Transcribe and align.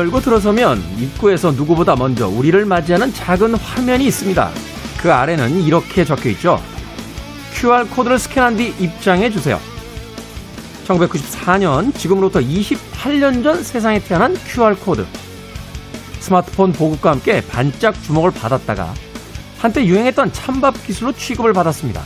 열고 0.00 0.20
들어서면 0.20 0.82
입구에서 0.98 1.52
누구보다 1.52 1.94
먼저 1.94 2.26
우리를 2.26 2.64
맞이하는 2.64 3.12
작은 3.12 3.54
화면이 3.54 4.06
있습니다. 4.06 4.50
그 4.98 5.12
아래는 5.12 5.62
이렇게 5.62 6.04
적혀 6.04 6.30
있죠. 6.30 6.60
QR코드를 7.54 8.18
스캔한 8.18 8.56
뒤 8.56 8.74
입장해 8.78 9.30
주세요. 9.30 9.60
1994년, 10.86 11.94
지금으로부터 11.94 12.40
28년 12.40 13.44
전 13.44 13.62
세상에 13.62 13.98
태어난 14.00 14.34
QR코드. 14.46 15.06
스마트폰 16.20 16.72
보급과 16.72 17.12
함께 17.12 17.42
반짝 17.46 18.02
주목을 18.02 18.30
받았다가 18.30 18.94
한때 19.58 19.84
유행했던 19.84 20.32
찬밥 20.32 20.86
기술로 20.86 21.12
취급을 21.12 21.52
받았습니다. 21.52 22.02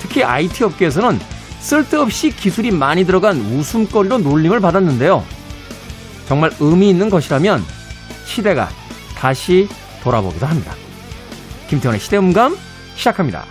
특히 0.00 0.24
IT 0.24 0.64
업계에서는 0.64 1.20
쓸데없이 1.60 2.30
기술이 2.30 2.70
많이 2.70 3.04
들어간 3.04 3.38
웃음거리로 3.38 4.18
놀림을 4.18 4.60
받았는데요. 4.60 5.35
정말 6.26 6.50
의미 6.60 6.90
있는 6.90 7.08
것이라면 7.08 7.62
시대가 8.24 8.68
다시 9.16 9.68
돌아보기도 10.02 10.46
합니다. 10.46 10.72
김태원의 11.68 12.00
시대음감 12.00 12.56
시작합니다. 12.94 13.44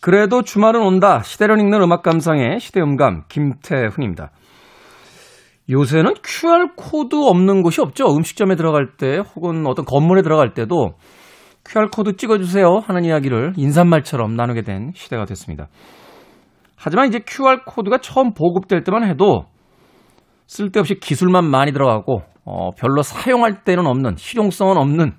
그래도 0.00 0.42
주말은 0.42 0.82
온다. 0.82 1.20
시대를 1.24 1.58
읽는 1.58 1.82
음악 1.82 2.04
감상의 2.04 2.60
시대음감 2.60 3.24
김태훈입니다. 3.28 4.30
요새는 5.70 6.14
QR코드 6.22 7.16
없는 7.16 7.62
곳이 7.62 7.80
없죠. 7.80 8.06
음식점에 8.14 8.54
들어갈 8.54 8.96
때 8.96 9.18
혹은 9.34 9.66
어떤 9.66 9.84
건물에 9.84 10.22
들어갈 10.22 10.54
때도 10.54 10.94
QR코드 11.64 12.16
찍어주세요 12.16 12.78
하는 12.86 13.04
이야기를 13.04 13.54
인사말처럼 13.56 14.36
나누게 14.36 14.62
된 14.62 14.92
시대가 14.94 15.24
됐습니다. 15.24 15.66
하지만 16.76 17.08
이제 17.08 17.20
QR코드가 17.26 17.98
처음 17.98 18.32
보급될 18.32 18.84
때만 18.84 19.08
해도 19.08 19.46
쓸데없이 20.46 21.00
기술만 21.00 21.44
많이 21.44 21.72
들어가고 21.72 22.22
어, 22.44 22.70
별로 22.78 23.02
사용할 23.02 23.64
때는 23.64 23.86
없는 23.86 24.16
실용성은 24.16 24.76
없는 24.76 25.14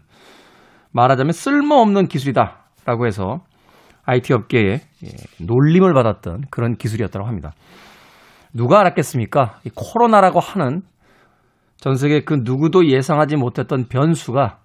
말하자면 0.91 1.33
쓸모없는 1.33 2.07
기술이다 2.07 2.69
라고 2.85 3.05
해서 3.05 3.41
IT 4.05 4.33
업계에 4.33 4.79
예, 5.03 5.45
놀림을 5.45 5.93
받았던 5.93 6.43
그런 6.49 6.77
기술이었다고 6.77 7.27
합니다. 7.27 7.51
누가 8.57 8.79
알았겠습니까? 8.79 9.59
이 9.65 9.69
코로나라고 9.75 10.39
하는 10.39 10.81
전 11.77 11.95
세계 11.95 12.23
그 12.23 12.39
누구도 12.43 12.87
예상하지 12.87 13.35
못했던 13.35 13.87
변수가 13.87 14.57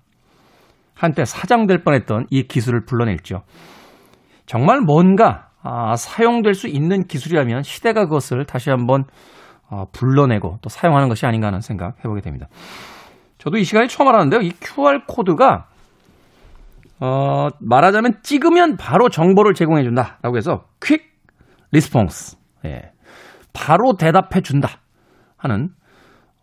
한때 0.95 1.27
사장될 1.27 1.85
뻔했던 1.85 2.27
이 2.31 2.45
기술을 2.45 2.87
불러냈죠. 2.87 3.43
정말 4.47 4.81
뭔가 4.81 5.51
아, 5.63 5.95
사용될 5.95 6.55
수 6.55 6.69
있는 6.69 7.07
기술이라면 7.07 7.63
시대가 7.63 8.07
그것을 8.07 8.47
다시 8.47 8.71
한번 8.71 9.05
어, 9.69 9.85
불러내고 9.93 10.59
또 10.63 10.69
사용하는 10.71 11.09
것이 11.09 11.27
아닌가 11.27 11.49
하는 11.49 11.61
생각 11.61 11.99
해보게 11.99 12.23
됩니다. 12.23 12.49
저도 13.37 13.59
이 13.59 13.65
시간에 13.65 13.89
처음 13.89 14.09
알았는데요. 14.09 14.41
이 14.41 14.53
QR코드가 14.53 15.67
어, 17.01 17.49
말하자면 17.61 18.21
찍으면 18.23 18.77
바로 18.79 19.11
정보를 19.11 19.53
제공해 19.55 19.83
준다라고 19.83 20.37
해서 20.39 20.65
퀵 20.83 21.03
response. 21.73 22.39
예. 22.65 22.92
바로 23.53 23.95
대답해 23.97 24.41
준다 24.43 24.81
하는 25.37 25.71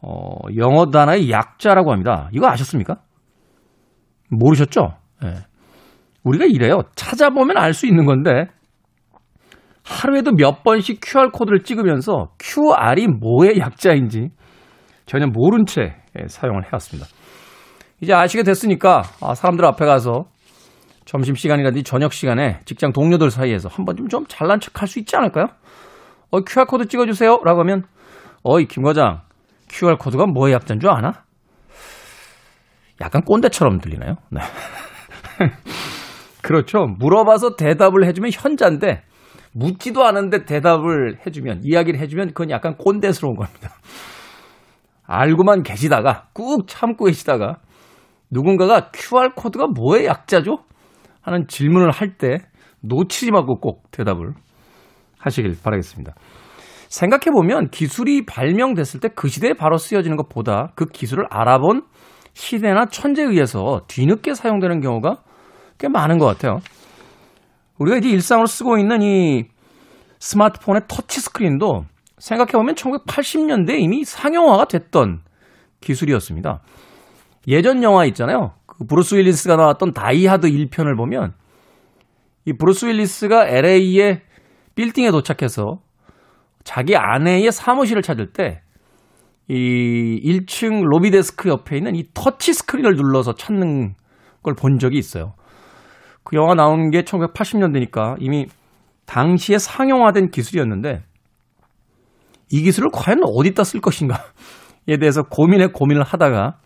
어, 0.02 0.36
영어 0.58 0.90
단어의 0.92 1.30
약자라고 1.30 1.92
합니다. 1.92 2.30
이거 2.32 2.48
아셨습니까? 2.48 2.98
모르셨죠? 4.30 4.94
예. 5.24 5.34
우리가 6.24 6.46
이래요. 6.46 6.82
찾아보면 6.96 7.58
알 7.58 7.74
수 7.74 7.88
있는 7.88 8.06
건데 8.06 8.46
하루에도 9.84 10.32
몇 10.34 10.64
번씩 10.64 11.00
QR코드를 11.04 11.64
찍으면서 11.64 12.30
QR이 12.40 13.08
뭐의 13.08 13.60
약자인지 13.60 14.30
전혀 15.06 15.26
모른 15.26 15.66
채 15.66 15.96
예, 16.20 16.28
사용을 16.28 16.66
해왔습니다. 16.66 17.10
이제 18.02 18.14
아시게 18.14 18.44
됐으니까 18.44 19.02
아, 19.22 19.34
사람들 19.34 19.66
앞에 19.66 19.86
가서 19.86 20.26
점심 21.06 21.34
시간이라든지 21.34 21.84
저녁 21.84 22.14
시간에 22.14 22.60
직장 22.66 22.94
동료들 22.94 23.32
사이에서 23.32 23.68
한번 23.72 23.96
좀, 23.96 24.08
좀 24.08 24.26
잘난 24.28 24.60
척할 24.60 24.88
수 24.88 25.00
있지 25.00 25.16
않을까요? 25.16 25.48
어, 26.32 26.42
QR코드 26.42 26.88
찍어주세요. 26.88 27.40
라고 27.44 27.62
하면, 27.62 27.84
어이, 28.44 28.66
김 28.66 28.84
과장, 28.84 29.22
QR코드가 29.70 30.26
뭐의 30.28 30.54
약자인 30.54 30.80
줄 30.80 30.90
아나? 30.90 31.24
약간 33.02 33.24
꼰대처럼 33.24 33.80
들리나요? 33.80 34.16
네. 34.30 34.42
그렇죠. 36.42 36.86
물어봐서 37.00 37.56
대답을 37.56 38.06
해주면 38.06 38.32
현자인데, 38.34 39.04
묻지도 39.54 40.06
않은데 40.06 40.46
대답을 40.46 41.20
해주면, 41.26 41.62
이야기를 41.64 42.00
해주면 42.00 42.28
그건 42.30 42.52
약간 42.52 42.76
꼰대스러운 42.78 43.36
겁니다. 43.36 43.72
알고만 45.06 45.64
계시다가, 45.64 46.28
꾹 46.34 46.68
참고 46.68 47.06
계시다가, 47.06 47.58
누군가가 48.30 48.92
QR코드가 48.92 49.68
뭐의 49.68 50.06
약자죠? 50.06 50.60
하는 51.22 51.48
질문을 51.48 51.92
할 51.92 52.18
때 52.18 52.38
놓치지 52.82 53.32
말고 53.32 53.60
꼭 53.60 53.92
대답을 53.92 54.34
하시길 55.20 55.58
바라겠습니다. 55.64 56.14
생각해보면 56.88 57.70
기술이 57.70 58.26
발명됐을 58.26 59.00
때 59.00 59.10
그 59.16 59.28
시대에 59.28 59.54
바로 59.54 59.78
쓰여지는 59.78 60.18
것보다 60.18 60.72
그 60.76 60.86
기술을 60.86 61.26
알아본 61.30 61.84
시대나 62.34 62.86
천재에 62.88 63.26
의해서 63.26 63.82
뒤늦게 63.88 64.34
사용되는 64.34 64.80
경우가 64.82 65.18
꽤 65.78 65.88
많은 65.88 66.18
것 66.18 66.26
같아요. 66.26 66.60
우리가 67.78 67.98
이제 67.98 68.10
일상으로 68.10 68.48
쓰고 68.48 68.78
있는 68.78 69.02
이 69.02 69.46
스마트폰의 70.20 70.84
터치 70.88 71.22
스크린도 71.22 71.86
생각해보면 72.18 72.76
1980년대에 72.76 73.80
이미 73.80 74.04
상용화가 74.04 74.66
됐던 74.66 75.22
기술이었습니다. 75.82 76.62
예전 77.48 77.84
영화 77.84 78.06
있잖아요. 78.06 78.54
그 78.66 78.86
브루스 78.86 79.16
윌리스가 79.16 79.56
나왔던 79.56 79.94
다이하드 79.94 80.50
1편을 80.50 80.98
보면 80.98 81.34
이 82.46 82.54
브루스 82.54 82.86
윌리스가 82.86 83.48
LA의 83.48 84.22
빌딩에 84.80 85.12
도착해서 85.12 85.80
자기 86.64 86.96
아내의 86.96 87.52
사무실을 87.52 88.02
찾을 88.02 88.32
때 88.32 88.62
이 89.50 90.22
1층 90.24 90.84
로비 90.84 91.10
데스크 91.10 91.50
옆에 91.50 91.76
있는 91.78 91.96
이 91.96 92.04
터치 92.14 92.54
스크린을 92.54 92.96
눌러서 92.96 93.34
찾는 93.34 93.96
걸 94.44 94.54
본 94.54 94.78
적이 94.78 95.00
있어요. 95.00 95.34
그 96.24 96.38
영화 96.38 96.54
나온 96.54 96.92
게 96.92 97.02
1980년대니까 97.02 98.18
이미 98.20 98.46
당시에 99.06 99.58
상용화된 99.58 100.30
기술이었는데 100.30 101.04
이 102.52 102.62
기술을 102.62 102.90
과연 102.94 103.22
어디다 103.24 103.64
쓸 103.64 103.82
것인가에 103.82 104.98
대해서 105.00 105.24
고민에 105.24 105.68
고민을 105.68 106.04
하다가 106.04 106.60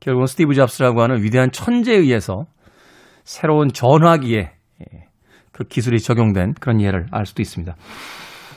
결국은 0.00 0.26
스티브 0.26 0.54
잡스라고 0.54 1.02
하는 1.02 1.22
위대한 1.22 1.52
천재에 1.52 1.96
의해서 1.96 2.46
새로운 3.24 3.72
전화기에 3.72 4.38
예, 4.38 4.52
그 5.52 5.64
기술이 5.64 6.00
적용된 6.00 6.54
그런 6.60 6.80
예를 6.80 7.06
알 7.10 7.26
수도 7.26 7.42
있습니다. 7.42 7.74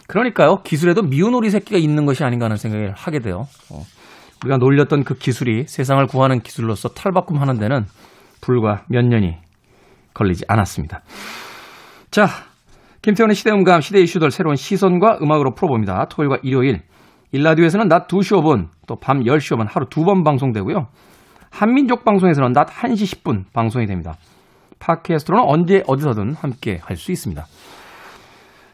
그러니까요, 0.08 0.62
기술에도 0.64 1.02
미운 1.02 1.34
오리 1.34 1.50
새끼가 1.50 1.78
있는 1.78 2.06
것이 2.06 2.24
아닌가 2.24 2.46
하는 2.46 2.58
생각을 2.58 2.94
하게 2.94 3.20
돼요. 3.20 3.48
어, 3.72 3.82
우리가 4.44 4.58
놀렸던 4.58 5.04
그 5.04 5.16
기술이 5.16 5.66
세상을 5.68 6.06
구하는 6.08 6.42
기술로서 6.42 6.90
탈바꿈하는 6.90 7.58
데는 7.60 7.86
불과 8.42 8.84
몇 8.88 9.04
년이 9.04 9.36
걸리지 10.14 10.46
않았습니다. 10.48 11.02
자, 12.12 12.28
김태원의 13.02 13.36
시대음감, 13.36 13.82
시대 13.82 14.00
이슈들 14.02 14.32
새로운 14.32 14.56
시선과 14.56 15.20
음악으로 15.22 15.54
풀어봅니다. 15.56 16.06
토요일과 16.10 16.38
일요일. 16.44 16.82
일라디오에서는 17.32 17.88
낮 17.88 18.08
2시 18.08 18.38
5분, 18.42 18.70
또 18.88 18.96
밤 18.96 19.22
10시 19.24 19.58
5분 19.58 19.68
하루 19.70 19.88
두 19.90 20.06
번 20.06 20.24
방송되고요. 20.24 20.88
한민족 21.52 22.06
방송에서는 22.06 22.52
낮 22.54 22.68
1시 22.68 23.24
10분 23.24 23.46
방송이 23.54 23.86
됩니다. 23.88 24.16
팟캐스트로는 24.80 25.44
언제 25.48 25.84
어디서든 25.88 26.34
함께 26.36 26.80
할 26.84 26.98
수 26.98 27.12
있습니다. 27.12 27.46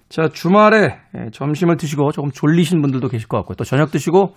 자, 0.09 0.27
주말에 0.27 0.97
예, 1.15 1.29
점심을 1.31 1.77
드시고 1.77 2.11
조금 2.11 2.31
졸리신 2.31 2.81
분들도 2.81 3.07
계실 3.07 3.27
것 3.27 3.37
같고요. 3.37 3.55
또 3.55 3.63
저녁 3.63 3.91
드시고 3.91 4.35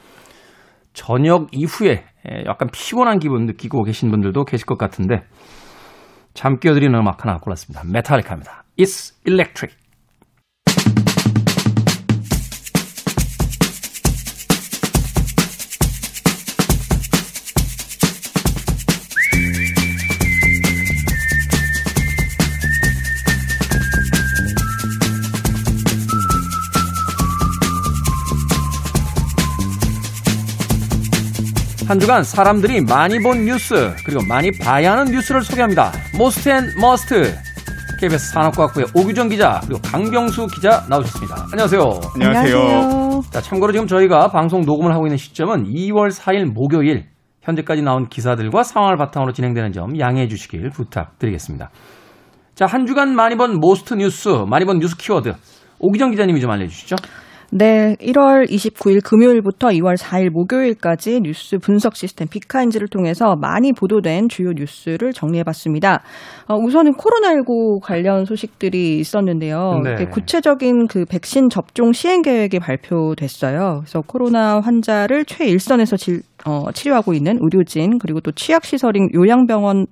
저녁 0.93 1.49
이후에 1.52 2.05
예, 2.31 2.44
약간 2.46 2.69
피곤한 2.72 3.19
기분 3.19 3.46
느끼고 3.46 3.82
계신 3.82 4.11
분들도 4.11 4.44
계실 4.44 4.66
것 4.66 4.78
같은데 4.78 5.25
잠 6.32 6.58
깨어드리는 6.58 6.96
음악 6.96 7.25
하나 7.25 7.38
골랐습니다. 7.38 7.82
메탈리카입니다. 7.93 8.64
It's 8.78 9.14
Electric. 9.26 9.76
한 31.86 32.00
주간 32.00 32.25
사람들이 32.25 32.81
많이 32.81 33.19
본 33.19 33.44
뉴스 33.44 33.94
그리고 34.06 34.22
많이 34.26 34.50
봐야 34.50 34.92
하는 34.92 35.12
뉴스를 35.12 35.42
소개합니다. 35.42 35.92
most 36.17 36.49
and 36.49 36.62
must 36.81 37.35
KBS 38.00 38.32
산업과학부의 38.32 38.86
오규정 38.94 39.28
기자 39.28 39.60
그리고 39.66 39.81
강병수 39.82 40.46
기자 40.46 40.86
나오셨습니다. 40.88 41.48
안녕하세요. 41.52 42.00
안녕하세요. 42.14 43.22
자, 43.31 43.40
참고로 43.42 43.72
지금 43.72 43.86
저희가 43.86 44.28
방송 44.28 44.62
녹음을 44.62 44.94
하고 44.94 45.06
있는 45.06 45.19
시점은 45.19 45.64
2월 45.64 46.10
4일 46.10 46.46
목요일 46.54 47.04
현재까지 47.42 47.82
나온 47.82 48.08
기사들과 48.08 48.62
상황을 48.62 48.96
바탕으로 48.96 49.32
진행되는 49.32 49.72
점 49.72 49.98
양해해 50.00 50.26
주시길 50.26 50.70
부탁드리겠습니다. 50.70 51.70
자, 52.54 52.64
한 52.64 52.86
주간 52.86 53.14
많이 53.14 53.36
본 53.36 53.60
most 53.61 53.93
뉴스, 53.94 54.28
많이 54.48 54.64
본 54.64 54.78
뉴스 54.78 54.96
키워드 54.96 55.34
오기정 55.81 56.12
기자님이 56.12 56.40
좀 56.40 56.50
알려주시죠. 56.50 56.96
네, 57.56 57.95
1월 58.01 58.51
29일 58.51 59.01
금요일부터 59.05 59.69
2월 59.69 59.97
4일 59.97 60.31
목요일까지 60.31 61.21
뉴스 61.21 61.59
분석 61.59 61.95
시스템 61.95 62.27
비카인즈를 62.27 62.89
통해서 62.89 63.37
많이 63.37 63.73
보도된 63.73 64.29
주요 64.29 64.51
뉴스를 64.51 65.12
정리해봤습니다. 65.12 66.03
어, 66.49 66.56
우선은 66.56 66.95
코로나19 66.95 67.81
관련 67.81 68.25
소식들이 68.25 68.99
있었는데요. 68.99 69.83
네. 69.85 70.05
구체적인 70.06 70.89
그 70.89 71.05
백신 71.05 71.49
접종 71.49 71.93
시행 71.93 72.23
계획이 72.23 72.59
발표됐어요. 72.59 73.83
그래서 73.85 74.03
코로나 74.05 74.59
환자를 74.59 75.25
최일선에서 75.25 75.97
질, 75.97 76.23
어, 76.44 76.70
치료하고 76.73 77.14
있는 77.14 77.38
의료진 77.41 77.99
그리고 77.99 78.20
또 78.20 78.31
취약시설인 78.32 79.08
요양병원에 79.14 79.87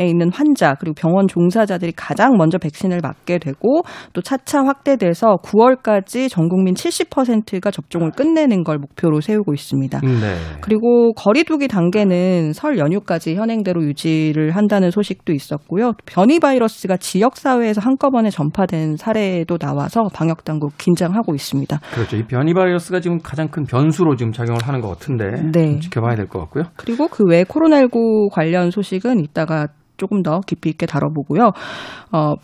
있는 0.00 0.30
환자 0.32 0.74
그리고 0.74 0.94
병원 0.94 1.26
종사자들이 1.26 1.92
가장 1.96 2.36
먼저 2.36 2.58
백신을 2.58 3.00
맞게 3.02 3.38
되고 3.38 3.82
또 4.12 4.20
차차 4.22 4.64
확대돼서 4.64 5.36
9월까지 5.42 6.30
전 6.30 6.48
국민 6.48 6.74
70%가 6.74 7.70
접종을 7.70 8.12
끝내는 8.12 8.62
걸 8.62 8.78
목표로 8.78 9.20
세우고 9.20 9.54
있습니다. 9.54 10.00
네. 10.00 10.36
그리고 10.60 11.12
거리두기 11.14 11.68
단계는 11.68 12.52
설 12.52 12.78
연휴까지 12.78 13.34
현행대로 13.34 13.82
유지를 13.82 14.52
한다는 14.52 14.90
소식도 14.90 15.32
있었고요. 15.32 15.92
변이 16.06 16.38
바이러스가 16.38 16.96
지역 16.98 17.36
사회에서 17.36 17.80
한꺼번에 17.80 18.30
전파된 18.30 18.96
사례도 18.96 19.58
나와서 19.58 20.08
방역 20.14 20.44
당국 20.44 20.78
긴장하고 20.78 21.34
있습니다. 21.34 21.80
그렇죠. 21.94 22.16
이 22.16 22.22
변이 22.22 22.54
바이러스가 22.54 23.00
지금 23.00 23.18
가장 23.18 23.48
큰 23.48 23.64
변수로 23.64 24.16
지금 24.16 24.32
작용을 24.32 24.60
하는 24.62 24.80
것 24.80 24.88
같은데 24.88 25.42
네. 25.52 25.78
좀 25.96 26.04
지켜봐야 26.04 26.16
될 26.16 26.28
것 26.28 26.38
같고요. 26.40 26.64
그리고 26.76 27.08
그 27.08 27.24
외 27.26 27.44
코로나19 27.44 28.30
관련 28.32 28.70
소식은 28.70 29.20
이따가 29.20 29.68
조금 29.96 30.22
더 30.22 30.40
깊이 30.46 30.68
있게 30.70 30.86
다뤄보고요. 30.86 31.52
어, 32.12 32.34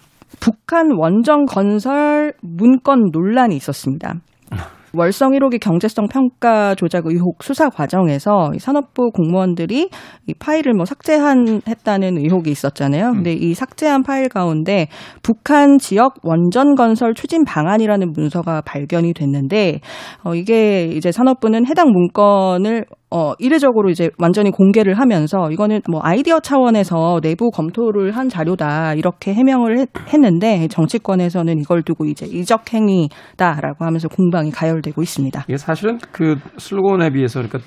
북한 0.41 0.91
원정 0.97 1.45
건설 1.45 2.33
문건 2.43 3.11
논란이 3.13 3.55
있었습니다. 3.57 4.15
월성 4.95 5.33
1호기 5.33 5.59
경제성 5.59 6.07
평가 6.09 6.75
조작 6.75 7.07
의혹 7.07 7.43
수사 7.43 7.71
과정에서 7.71 8.51
이 8.55 8.59
산업부 8.59 9.11
공무원들이 9.13 9.89
이 10.27 10.35
파일을 10.35 10.75
뭐 10.75 10.85
삭제한 10.85 11.63
했다는 11.67 12.19
의혹이 12.19 12.51
있었잖아요. 12.51 13.13
근데 13.13 13.33
이 13.33 13.55
삭제한 13.55 14.03
파일 14.03 14.29
가운데 14.29 14.89
북한 15.23 15.79
지역 15.79 16.17
원전 16.23 16.75
건설 16.75 17.15
추진 17.15 17.45
방안이라는 17.45 18.13
문서가 18.13 18.61
발견이 18.61 19.15
됐는데 19.15 19.81
어 20.25 20.35
이게 20.35 20.85
이제 20.89 21.11
산업부는 21.11 21.67
해당 21.67 21.91
문건을 21.91 22.85
어, 23.13 23.35
이례적으로 23.39 23.91
이제 23.91 24.09
완전히 24.19 24.51
공개를 24.51 24.99
하면서 24.99 25.51
이거는 25.51 25.83
뭐 25.91 26.01
아이디어 26.03 26.41
차원에서 26.41 27.21
내부 27.23 27.51
검토를 27.51 28.13
한 28.13 28.31
자료다 28.31 28.95
이렇게 28.95 29.35
해명을 29.35 29.79
했, 29.81 29.89
했는데 30.09 30.67
정치권에서는 30.69 31.59
이걸 31.59 31.83
두고 31.83 32.07
이제 32.07 32.25
이적 32.25 32.73
행위다라고 32.73 33.85
하면서 33.85 34.09
공방이 34.09 34.51
가열되고 34.51 35.03
있습니다. 35.03 35.45
이게 35.47 35.59
사실은 35.59 35.99
그 36.11 36.37
슬로건에 36.57 37.11
비해서 37.11 37.43
그러니까 37.43 37.59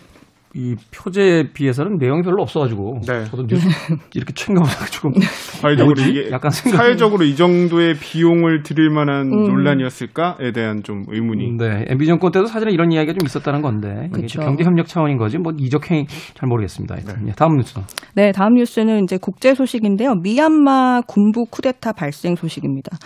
이 0.58 0.74
표제에 0.96 1.52
비해서는 1.54 1.98
내용이 1.98 2.22
별로 2.22 2.42
없어가지고 2.42 3.02
네. 3.06 3.26
저도 3.26 3.46
뉴스 3.46 3.68
이렇게 4.16 4.32
챙겨보다가 4.34 4.86
조금 4.86 5.12
사회적으로? 5.20 6.02
이게 6.02 6.32
약간 6.32 6.50
생각 6.50 6.78
사회적으로 6.78 7.26
이 7.26 7.36
정도의 7.36 7.96
비용을 7.96 8.64
들일 8.64 8.90
만한 8.90 9.28
음. 9.34 9.48
논란이었을까에 9.48 10.54
대한 10.54 10.82
좀 10.82 11.04
의문이. 11.10 11.58
네, 11.58 11.84
MB 11.90 12.06
정권 12.06 12.32
때도 12.32 12.46
사실은 12.46 12.72
이런 12.72 12.94
이야기가 12.94 13.14
좀 13.20 13.26
있었다는 13.26 13.62
건데. 13.62 14.10
경제 14.30 14.64
협력 14.64 14.88
차원인 14.88 15.18
거지 15.18 15.38
뭐 15.38 15.52
이적행위 15.58 16.06
잘 16.36 16.48
모르겠습니다. 16.48 16.96
하여튼. 16.96 17.28
예, 17.28 17.32
다음 17.34 17.58
뉴스. 17.58 17.78
네, 18.14 18.32
다음 18.32 18.54
뉴스는 18.54 19.04
이제 19.04 19.18
국제 19.22 19.54
소식인데요. 19.54 20.16
미얀마 20.24 21.02
군부 21.06 21.46
쿠데타 21.52 21.92
발생 21.92 22.36
소식입니다. 22.36 22.98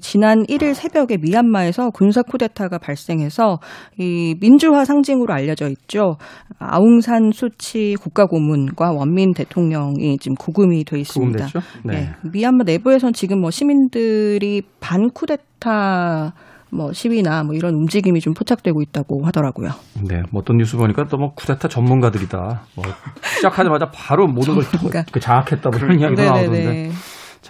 지난 0.00 0.44
1일 0.44 0.74
새벽에 0.74 1.16
미얀마에서 1.20 1.90
군사 1.90 2.22
쿠데타가 2.22 2.78
발생해서 2.78 3.58
이 3.98 4.36
민주화 4.40 4.84
상징으로 4.84 5.34
알려져 5.34 5.68
있죠. 5.68 6.16
아웅 6.60 6.91
산 7.00 7.32
수치 7.32 7.96
국가고문과 8.00 8.92
원민 8.92 9.32
대통령이 9.34 10.18
지금 10.18 10.36
구금이 10.36 10.84
돼 10.84 11.00
있습니다. 11.00 11.46
구금됐죠? 11.46 11.60
네. 11.84 11.94
네. 11.94 12.30
미얀마 12.30 12.64
내부에선 12.64 13.12
지금 13.12 13.40
뭐 13.40 13.50
시민들이 13.50 14.62
반 14.80 15.10
쿠데타 15.10 16.32
뭐 16.70 16.92
시위나 16.92 17.42
뭐 17.44 17.54
이런 17.54 17.74
움직임이 17.74 18.20
좀 18.20 18.32
포착되고 18.34 18.80
있다고 18.80 19.26
하더라고요. 19.26 19.70
네, 20.02 20.22
뭐 20.30 20.40
어떤 20.40 20.56
뉴스 20.56 20.76
보니까 20.76 21.06
또 21.08 21.18
뭐 21.18 21.34
쿠데타 21.34 21.68
전문가들이다. 21.68 22.62
뭐 22.74 22.84
시작하자마자 23.36 23.90
바로 23.92 24.26
모든 24.26 24.54
걸 24.54 24.64
전문가. 24.64 25.04
그 25.12 25.20
장악했다 25.20 25.68
뭐 25.70 25.78
이런 25.78 26.00
이야기가 26.00 26.24
나오던데 26.24 26.90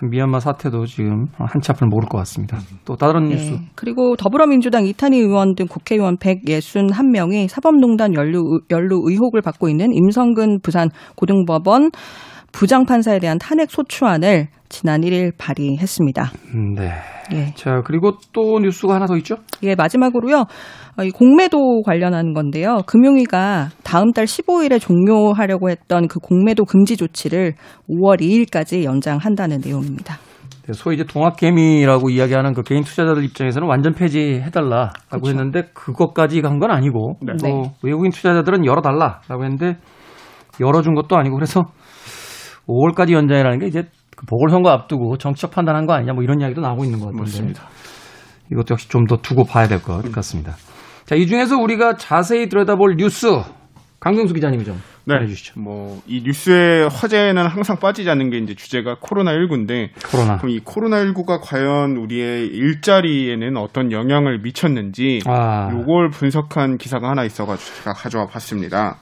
참 0.03 0.11
미얀마 0.11 0.41
사태도 0.41 0.85
지금 0.87 1.27
한치 1.39 1.71
앞을 1.71 1.87
모를 1.87 2.09
것 2.09 2.19
같습니다. 2.19 2.59
또 2.85 2.97
다른 2.97 3.29
뉴스. 3.29 3.53
네. 3.53 3.59
그리고 3.77 4.17
더불어민주당 4.17 4.85
이탄희 4.85 5.19
의원 5.19 5.55
등 5.55 5.67
국회의원 5.69 6.17
161명이 6.17 7.47
사법농단 7.49 8.15
연루, 8.15 8.63
연루 8.71 9.03
의혹을 9.05 9.43
받고 9.43 9.69
있는 9.69 9.93
임성근 9.93 10.61
부산 10.63 10.89
고등법원 11.15 11.91
부장판사에 12.53 13.19
대한 13.19 13.39
탄핵 13.39 13.71
소추안을 13.71 14.49
지난 14.69 15.01
1일 15.03 15.33
발의했습니다. 15.39 16.33
음, 16.55 16.75
네. 16.75 16.93
예. 17.33 17.55
자 17.55 17.83
그리고 17.85 18.13
또 18.33 18.59
뉴스가 18.59 18.95
하나 18.95 19.07
더 19.07 19.17
있죠? 19.19 19.37
예, 19.63 19.75
마지막으로요. 19.75 20.45
어, 20.99 21.05
이 21.05 21.11
공매도 21.11 21.83
관련한 21.83 22.35
건데요. 22.35 22.83
금융위가 22.87 23.69
다음 23.85 24.13
달 24.13 24.25
15일에 24.27 24.81
종료하려고 24.81 25.71
했던 25.71 26.09
그 26.09 26.19
공매도 26.21 26.65
금지 26.65 26.97
조치를 26.97 27.55
5월 27.89 28.21
2일까지 28.21 28.85
연장한다는 28.85 29.61
내용입니다. 29.65 30.17
네, 30.67 30.73
소위 30.75 30.95
이제 30.97 31.05
동학개미라고 31.05 32.11
이야기하는 32.11 32.53
그 32.55 32.63
개인 32.63 32.83
투자자들 32.85 33.25
입장에서는 33.25 33.67
완전 33.67 33.95
폐지해달라라고 33.95 34.93
그렇죠. 35.11 35.29
했는데 35.31 35.63
그것까지 35.75 36.41
간 36.43 36.59
건 36.61 36.71
아니고 36.71 37.17
네. 37.23 37.33
또 37.41 37.47
네. 37.47 37.73
외국인 37.83 38.11
투자자들은 38.13 38.65
열어달라라고 38.67 39.45
했는데 39.45 39.79
열어준 40.61 40.95
것도 40.95 41.17
아니고 41.17 41.35
그래서 41.37 41.63
5월까지 42.69 43.13
연장이라는 43.13 43.59
게 43.59 43.67
이제 43.67 43.85
그 44.17 44.27
보궐선거 44.27 44.71
앞두고 44.71 45.19
정치적 45.19 45.51
판단한 45.51 45.87
거 45.87 45.95
아니냐 45.95 46.13
뭐 46.13 46.23
이런 46.23 46.41
이야기도 46.41 46.61
나오고 46.61 46.85
있는 46.85 46.99
것 47.01 47.07
같은데 47.07 47.23
맞습니다. 47.23 47.63
이것도 48.51 48.67
역시 48.73 48.89
좀 48.89 49.07
더 49.07 49.17
두고 49.17 49.45
봐야 49.45 49.67
될 49.67 49.81
것 49.83 50.03
같습니다. 50.13 50.55
자, 51.07 51.17
이 51.17 51.27
중에서 51.27 51.57
우리가 51.59 51.97
자세히 51.97 52.49
들여다볼 52.49 52.97
뉴스 52.97 53.29
강경수 54.01 54.35
기자님이 54.35 54.65
좀 54.65 54.81
네. 55.05 55.15
알려주시죠. 55.15 55.61
뭐 55.61 56.01
이 56.07 56.23
뉴스의 56.25 56.89
화제는 56.89 57.47
항상 57.47 57.77
빠지지 57.79 58.09
않는 58.11 58.31
게 58.31 58.39
이제 58.39 58.55
주제가 58.55 58.97
코로나 59.01 59.33
19인데 59.33 59.89
코로나. 60.11 60.37
그럼 60.37 60.51
이 60.51 60.61
코로나 60.61 61.03
19가 61.05 61.41
과연 61.43 61.97
우리의 61.97 62.47
일자리에는 62.49 63.57
어떤 63.57 63.91
영향을 63.93 64.41
미쳤는지 64.43 65.21
아, 65.27 65.71
요걸 65.73 66.11
분석한 66.11 66.77
기사가 66.79 67.09
하나 67.09 67.25
있어가지고 67.25 67.77
제가 67.79 67.93
가져와 67.95 68.27
봤습니다. 68.27 68.99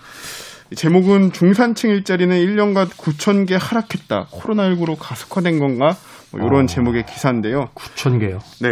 제목은 0.74 1.32
중산층 1.32 1.90
일자리는 1.90 2.36
1년간 2.36 2.90
9천 2.90 3.46
개 3.48 3.56
하락했다. 3.60 4.26
코로나19로 4.30 4.96
가속화된 4.98 5.58
건가? 5.58 5.96
뭐 6.32 6.40
이런 6.46 6.64
어. 6.64 6.66
제목의 6.66 7.06
기사인데요. 7.06 7.66
9천 7.74 8.20
개요. 8.20 8.38
네. 8.60 8.68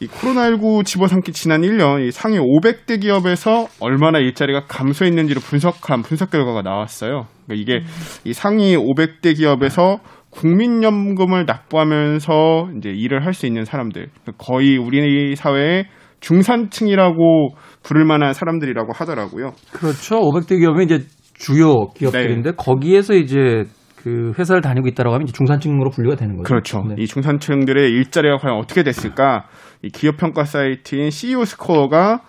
이 0.00 0.06
코로나19 0.06 0.84
집어삼기 0.84 1.32
지난 1.32 1.62
1년 1.62 2.06
이 2.06 2.10
상위 2.10 2.38
500대 2.38 3.00
기업에서 3.00 3.68
얼마나 3.80 4.18
일자리가 4.18 4.66
감소했는지를 4.66 5.40
분석한 5.40 6.02
분석 6.02 6.30
결과가 6.30 6.62
나왔어요. 6.62 7.26
그러니까 7.46 7.54
이게 7.62 7.86
이 8.24 8.34
상위 8.34 8.76
500대 8.76 9.36
기업에서 9.36 10.00
국민연금을 10.30 11.46
납부하면서 11.46 12.70
이제 12.76 12.90
일을 12.90 13.24
할 13.24 13.32
수 13.34 13.46
있는 13.46 13.64
사람들 13.64 14.08
거의 14.36 14.76
우리 14.76 15.34
사회의 15.36 15.86
중산층이라고 16.24 17.50
부를 17.82 18.06
만한 18.06 18.32
사람들이라고 18.32 18.92
하더라고요. 18.94 19.52
그렇죠. 19.72 20.16
500대 20.16 20.58
기업은 20.58 20.84
이제 20.84 21.04
주요 21.34 21.88
기업들인데 21.94 22.50
네. 22.52 22.56
거기에서 22.56 23.12
이제 23.14 23.64
그 23.96 24.32
회사를 24.38 24.62
다니고 24.62 24.88
있다라고 24.88 25.14
하면 25.14 25.26
이제 25.26 25.32
중산층으로 25.32 25.90
분류가 25.90 26.16
되는 26.16 26.36
거죠. 26.36 26.48
그렇죠. 26.48 26.82
네. 26.88 26.94
이 26.98 27.06
중산층들의 27.06 27.90
일자리가 27.90 28.38
과연 28.38 28.56
어떻게 28.56 28.82
됐을까? 28.82 29.44
이 29.82 29.90
기업 29.90 30.16
평가 30.16 30.44
사이트인 30.44 31.10
CEO 31.10 31.44
스코어가 31.44 32.22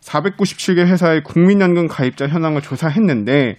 497개 0.00 0.86
회사의 0.86 1.24
국민연금 1.24 1.88
가입자 1.88 2.28
현황을 2.28 2.60
조사했는데 2.62 3.56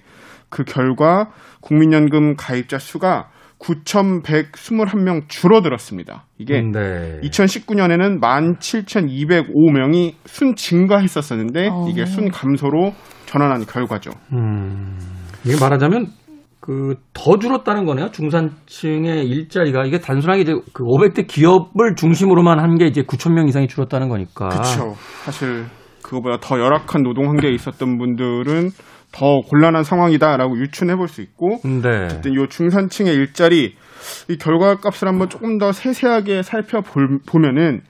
그 0.50 0.63
결과 0.63 1.31
국민연금 1.60 2.36
가입자 2.36 2.77
수가 2.77 3.29
9,121명 3.62 5.27
줄어들었습니다. 5.27 6.25
이게 6.38 6.60
음, 6.60 6.72
네. 6.72 7.20
2019년에는 7.24 8.20
17,205명이 8.20 10.15
순 10.25 10.56
증가했었었는데 10.56 11.70
어. 11.72 11.88
이게 11.89 12.06
순 12.06 12.30
감소로 12.32 12.94
전환한 13.27 13.65
결과죠. 13.65 14.12
음, 14.34 14.98
이게 15.46 15.56
말하자면 15.60 16.08
그 16.60 16.96
더 17.13 17.38
줄었다는 17.39 17.86
거네요. 17.86 18.10
중산층의 18.12 19.27
일자리가 19.27 19.84
이게 19.86 20.00
단순하게 20.00 20.41
이제 20.41 20.53
그 20.74 20.84
500대 20.84 21.27
기업을 21.27 21.96
중심으로만 21.96 22.60
한 22.60 22.77
게 22.77 22.86
이제 22.88 23.01
9천 23.03 23.34
명 23.34 23.48
이상이 23.48 23.68
줄었다는 23.68 24.10
거니까. 24.10 24.50
그렇죠. 24.50 24.96
사실 25.24 25.65
그거보다 26.01 26.38
더 26.41 26.60
열악한 26.60 27.03
노동 27.03 27.30
환경에 27.30 27.53
있었던 27.53 27.98
분들은 27.98 28.70
더 29.12 29.41
곤란한 29.41 29.84
상황이다라고 29.84 30.58
유추해 30.60 30.96
볼 30.96 31.08
수 31.08 31.22
있고 31.22 31.60
네. 31.63 32.06
어쨌든 32.06 32.34
이 32.34 32.48
중산층의 32.50 33.13
일자리 33.13 33.75
이 34.30 34.38
결과 34.38 34.75
값을 34.77 35.08
한번 35.08 35.30
조금 35.30 35.58
더 35.58 35.72
세세하게 35.72 36.44
살펴보면은 36.44 37.82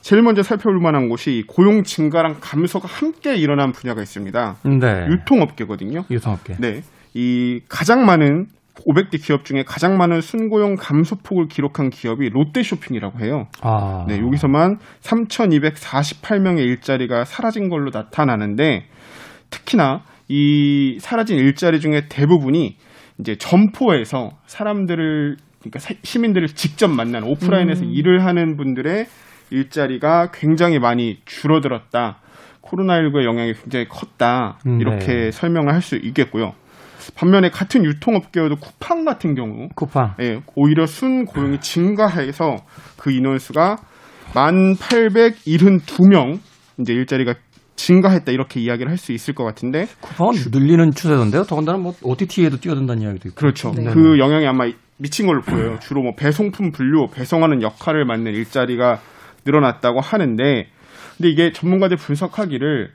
제일 0.00 0.22
먼저 0.22 0.42
살펴볼 0.42 0.80
만한 0.80 1.08
곳이 1.10 1.44
고용 1.46 1.82
증가랑 1.82 2.36
감소가 2.40 2.88
함께 2.88 3.36
일어난 3.36 3.72
분야가 3.72 4.00
있습니다. 4.00 4.56
네. 4.80 5.06
유통업계거든요. 5.10 6.04
유통업계. 6.10 6.56
네. 6.58 6.82
이 7.12 7.60
가장 7.68 8.06
많은 8.06 8.46
500대 8.86 9.22
기업 9.22 9.44
중에 9.44 9.62
가장 9.66 9.98
많은 9.98 10.22
순고용 10.22 10.76
감소폭을 10.76 11.48
기록한 11.48 11.90
기업이 11.90 12.30
롯데쇼핑이라고 12.30 13.20
해요. 13.20 13.46
아. 13.60 14.06
네, 14.08 14.18
여기서만 14.20 14.78
3,248명의 15.02 16.60
일자리가 16.60 17.24
사라진 17.26 17.68
걸로 17.68 17.90
나타나는데 17.92 18.86
특히나 19.50 20.02
이 20.32 20.98
사라진 21.00 21.38
일자리 21.38 21.80
중에 21.80 22.06
대부분이 22.08 22.76
이제 23.18 23.34
점포에서 23.36 24.30
사람들을 24.46 25.36
그러니까 25.58 25.78
사- 25.80 25.94
시민들을 26.04 26.46
직접 26.48 26.86
만나는 26.88 27.26
오프라인에서 27.26 27.84
일을 27.84 28.24
하는 28.24 28.56
분들의 28.56 29.06
일자리가 29.50 30.30
굉장히 30.32 30.78
많이 30.78 31.18
줄어들었다. 31.24 32.18
코로나19의 32.62 33.24
영향이 33.24 33.54
굉장히 33.54 33.88
컸다. 33.88 34.58
음, 34.66 34.80
이렇게 34.80 35.06
네. 35.06 35.30
설명을 35.32 35.74
할 35.74 35.82
수 35.82 35.96
있겠고요. 35.96 36.52
반면에 37.16 37.50
같은 37.50 37.84
유통업계여도 37.84 38.54
쿠팡 38.56 39.04
같은 39.04 39.34
경우 39.34 39.68
쿠팡. 39.74 40.14
예, 40.20 40.40
오히려 40.54 40.86
순 40.86 41.24
고용이 41.24 41.58
증가해서 41.60 42.58
그 42.96 43.10
인원수가 43.10 43.78
1,872명 44.34 46.38
이제 46.78 46.92
일자리가 46.92 47.34
증가했다 47.86 48.32
이렇게 48.32 48.60
이야기를 48.60 48.90
할 48.90 49.00
수 49.00 49.12
있을 49.12 49.34
것 49.34 49.44
같은데 49.44 49.86
쿠팡은 50.02 50.34
늘리는 50.52 50.90
추세던데요. 50.90 51.44
더군다나 51.44 51.78
뭐 51.78 51.94
OTT에도 52.02 52.58
뛰어든다는 52.58 53.02
이야기도 53.02 53.28
있고. 53.30 53.38
그렇죠. 53.40 53.72
네. 53.74 53.84
그 53.84 54.18
영향이 54.18 54.46
아마 54.46 54.70
미친 54.98 55.26
걸로 55.26 55.40
보여요. 55.40 55.78
주로 55.80 56.02
뭐 56.02 56.12
배송품 56.14 56.70
분류, 56.70 57.06
배송하는 57.14 57.62
역할을 57.62 58.04
맡는 58.04 58.32
일자리가 58.34 59.00
늘어났다고 59.46 60.00
하는데 60.00 60.66
근데 61.16 61.30
이게 61.30 61.52
전문가들 61.52 61.96
분석하기를 61.96 62.90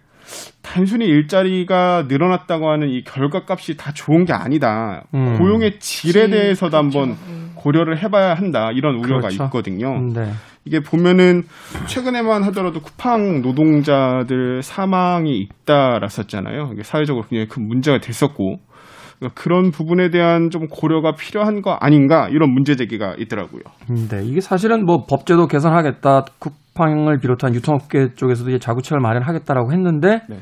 단순히 0.62 1.06
일자리가 1.06 2.06
늘어났다고 2.08 2.70
하는 2.70 2.90
이 2.90 3.04
결과값이 3.04 3.78
다 3.78 3.92
좋은 3.94 4.26
게 4.26 4.34
아니다. 4.34 5.04
음. 5.14 5.38
고용의 5.38 5.80
질에 5.80 6.28
질, 6.28 6.30
대해서도 6.32 6.78
한번 6.78 7.12
음. 7.28 7.52
고려를 7.56 8.02
해봐야 8.04 8.34
한다. 8.34 8.72
이런 8.74 8.96
우려가 8.96 9.28
그렇죠. 9.28 9.46
있거든요. 9.46 10.00
네. 10.14 10.32
이게 10.66 10.80
보면은 10.80 11.44
최근에만 11.88 12.44
하더라도 12.46 12.82
쿠팡 12.82 13.42
노동자들 13.42 14.62
사망이 14.64 15.40
잇따랐었잖아요. 15.40 16.72
이게 16.74 16.84
사회적으로 16.84 17.26
굉장히 17.28 17.48
큰 17.48 17.68
문제가 17.68 18.00
됐었고 18.00 18.58
그러니까 19.20 19.42
그런 19.42 19.72
부분에 19.72 20.10
대한 20.10 20.50
좀 20.50 20.68
고려가 20.68 21.14
필요한 21.14 21.62
거 21.62 21.74
아닌가 21.74 22.28
이런 22.30 22.52
문제 22.52 22.76
제기가 22.76 23.16
있더라고요. 23.18 23.62
네, 24.10 24.24
이게 24.26 24.42
사실은 24.42 24.86
뭐 24.86 25.06
법제도 25.06 25.48
개선하겠다, 25.48 26.26
쿠팡을 26.76 27.18
비롯한 27.20 27.56
유통업계 27.56 28.14
쪽에서도 28.16 28.50
이제 28.52 28.60
자구책을 28.60 29.00
마련하겠다라고 29.00 29.72
했는데 29.72 30.22
네. 30.30 30.38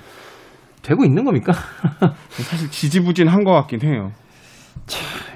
되고 0.81 1.05
있는 1.05 1.23
겁니까? 1.23 1.53
사실 2.29 2.69
지지부진한 2.69 3.43
것 3.43 3.53
같긴 3.53 3.81
해요. 3.83 4.11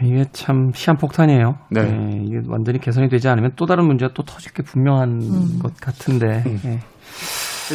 이게 0.03 0.25
참 0.33 0.71
시한폭탄이에요. 0.73 1.57
네. 1.71 2.21
이게 2.25 2.41
완전히 2.47 2.79
개선이 2.79 3.07
되지 3.07 3.29
않으면 3.29 3.51
또 3.55 3.65
다른 3.65 3.85
문제가 3.85 4.11
또 4.13 4.23
터질 4.23 4.51
게 4.51 4.63
분명한 4.63 5.59
것 5.59 5.77
같은데. 5.77 6.43
음. 6.45 6.59
예. 6.65 6.79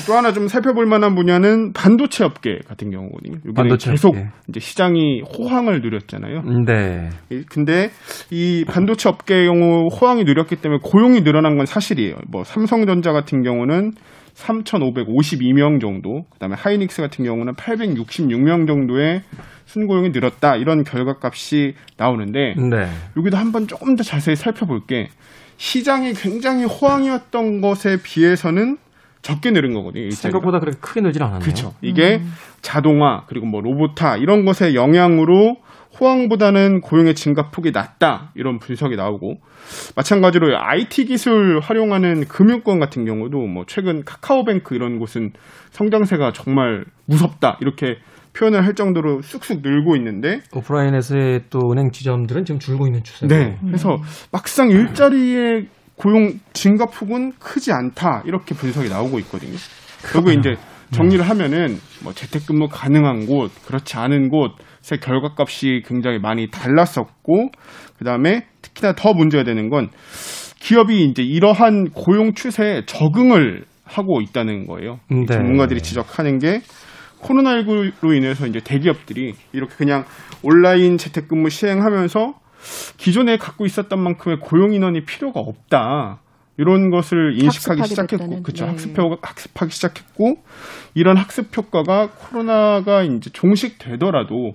또 0.06 0.14
하나 0.14 0.32
좀 0.32 0.48
살펴볼 0.48 0.86
만한 0.86 1.14
분야는 1.14 1.72
반도체 1.72 2.24
업계 2.24 2.58
같은 2.66 2.90
경우거든요. 2.90 3.52
반도체 3.54 3.90
계속 3.90 4.08
업계. 4.16 4.26
이제 4.48 4.60
시장이 4.60 5.22
호황을 5.22 5.80
누렸잖아요. 5.82 6.42
네. 6.66 7.10
이- 7.30 7.42
근데 7.48 7.90
이 8.30 8.64
반도체 8.66 9.08
업계의 9.08 9.46
경우 9.46 9.88
호황이 9.88 10.24
누렸기 10.24 10.56
때문에 10.56 10.80
고용이 10.82 11.22
늘어난 11.22 11.56
건 11.56 11.66
사실이에요. 11.66 12.16
뭐 12.30 12.44
삼성전자 12.44 13.12
같은 13.12 13.42
경우는 13.42 13.92
3,552명 14.34 15.80
정도, 15.80 16.24
그다음에 16.30 16.54
하이닉스 16.56 17.02
같은 17.02 17.24
경우는 17.24 17.54
866명 17.54 18.66
정도의 18.66 19.22
순고용이 19.66 20.10
늘었다 20.10 20.56
이런 20.56 20.84
결과값이 20.84 21.74
나오는데 21.96 22.54
네. 22.56 22.88
여기도 23.16 23.36
한번 23.36 23.66
조금 23.66 23.94
더 23.94 24.02
자세히 24.02 24.36
살펴볼 24.36 24.86
게 24.86 25.08
시장이 25.58 26.14
굉장히 26.14 26.64
호황이었던 26.64 27.60
것에 27.60 27.98
비해서는 28.02 28.78
적게 29.22 29.50
늘은 29.52 29.72
거거든요. 29.74 30.04
일자리가. 30.04 30.38
생각보다 30.38 30.58
그렇게 30.60 30.78
크게 30.80 31.00
늘진 31.00 31.22
않았네요. 31.22 31.40
그렇죠. 31.40 31.74
이게 31.80 32.20
자동화 32.60 33.24
그리고 33.26 33.46
뭐 33.46 33.60
로보타 33.60 34.16
이런 34.16 34.44
것의 34.44 34.74
영향으로 34.74 35.56
호황보다는 36.00 36.80
고용의 36.80 37.14
증가 37.14 37.50
폭이 37.50 37.70
낮다 37.70 38.32
이런 38.34 38.58
분석이 38.58 38.96
나오고 38.96 39.36
마찬가지로 39.94 40.56
IT 40.58 41.04
기술 41.04 41.60
활용하는 41.62 42.24
금융권 42.24 42.80
같은 42.80 43.04
경우도 43.04 43.38
뭐 43.46 43.64
최근 43.66 44.02
카카오뱅크 44.04 44.74
이런 44.74 44.98
곳은 44.98 45.32
성장세가 45.70 46.32
정말 46.32 46.84
무섭다 47.06 47.58
이렇게 47.60 47.98
표현을 48.34 48.64
할 48.64 48.74
정도로 48.74 49.20
쑥쑥 49.20 49.60
늘고 49.62 49.94
있는데 49.96 50.40
오프라인에서의 50.56 51.42
또 51.50 51.70
은행 51.70 51.90
지점들은 51.90 52.46
지금 52.46 52.58
줄고 52.58 52.86
있는 52.86 53.02
추세고. 53.04 53.32
네. 53.32 53.58
그래서 53.62 53.98
막상 54.32 54.70
일자리의 54.70 55.68
고용 55.96 56.40
증가폭은 56.52 57.32
크지 57.38 57.72
않다 57.72 58.22
이렇게 58.26 58.54
분석이 58.54 58.88
나오고 58.88 59.18
있거든요. 59.20 59.56
결국 60.12 60.32
이제 60.32 60.56
정리를 60.90 61.26
하면은 61.28 61.78
뭐 62.02 62.12
재택근무 62.12 62.68
가능한 62.70 63.26
곳, 63.26 63.50
그렇지 63.66 63.96
않은 63.96 64.28
곳의 64.28 65.00
결과값이 65.00 65.82
굉장히 65.86 66.18
많이 66.18 66.50
달랐었고, 66.50 67.50
그 67.98 68.04
다음에 68.04 68.46
특히나 68.60 68.94
더 68.94 69.14
문제가 69.14 69.44
되는 69.44 69.70
건 69.70 69.88
기업이 70.60 71.04
이제 71.04 71.22
이러한 71.22 71.90
고용 71.90 72.34
추세에 72.34 72.82
적응을 72.86 73.64
하고 73.84 74.20
있다는 74.20 74.66
거예요. 74.66 75.00
이 75.10 75.14
네. 75.14 75.26
전문가들이 75.26 75.80
지적하는 75.80 76.38
게 76.38 76.60
코로나19로 77.20 78.16
인해서 78.16 78.46
이제 78.46 78.60
대기업들이 78.62 79.34
이렇게 79.52 79.74
그냥 79.76 80.04
온라인 80.42 80.98
재택근무 80.98 81.50
시행하면서 81.50 82.34
기존에 82.96 83.38
갖고 83.38 83.66
있었던 83.66 83.98
만큼의 83.98 84.40
고용 84.40 84.72
인원이 84.74 85.04
필요가 85.04 85.40
없다. 85.40 86.20
이런 86.58 86.90
것을 86.90 87.34
인식하기 87.40 87.84
시작했고, 87.86 88.42
그렇죠. 88.42 88.66
네. 88.66 88.70
학습 88.72 88.98
학습하기 88.98 89.72
시작했고, 89.72 90.44
이런 90.94 91.16
학습 91.16 91.56
효과가 91.56 92.10
코로나가 92.10 93.02
이제 93.02 93.30
종식되더라도 93.30 94.54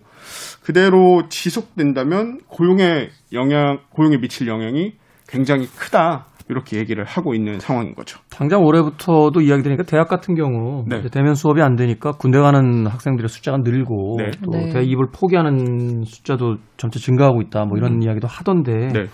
그대로 0.61 1.27
지속된다면 1.29 2.41
고용에 2.47 3.09
영향, 3.33 3.79
고용에 3.89 4.17
미칠 4.17 4.47
영향이 4.47 4.93
굉장히 5.27 5.67
크다. 5.67 6.27
이렇게 6.49 6.77
얘기를 6.77 7.03
하고 7.03 7.33
있는 7.33 7.59
상황인 7.59 7.93
거죠. 7.93 8.19
당장 8.29 8.63
올해부터도 8.63 9.41
이야기 9.41 9.63
되니까 9.63 9.83
대학 9.83 10.07
같은 10.07 10.35
경우 10.35 10.85
네. 10.87 10.99
이제 10.99 11.09
대면 11.09 11.35
수업이 11.35 11.61
안 11.61 11.75
되니까 11.75 12.13
군대 12.13 12.39
가는 12.39 12.87
학생들의 12.87 13.27
숫자가 13.27 13.57
늘고 13.57 14.17
네. 14.17 14.31
또 14.43 14.51
네. 14.51 14.69
대입을 14.69 15.07
포기하는 15.13 16.03
숫자도 16.05 16.55
점차 16.77 16.99
증가하고 16.99 17.41
있다. 17.41 17.65
뭐 17.65 17.77
이런 17.77 18.01
이야기도 18.01 18.27
하던데 18.27 18.87
네. 18.87 19.05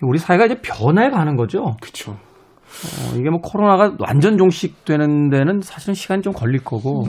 우리 0.00 0.18
사회가 0.18 0.46
이제 0.46 0.56
변화해 0.62 1.10
가는 1.10 1.36
거죠. 1.36 1.76
그렇죠. 1.80 2.12
어, 2.12 3.16
이게 3.16 3.28
뭐 3.30 3.40
코로나가 3.40 3.94
완전 3.98 4.38
종식되는 4.38 5.30
데는 5.30 5.60
사실은 5.62 5.94
시간이 5.94 6.22
좀 6.22 6.32
걸릴 6.32 6.62
거고 6.62 7.04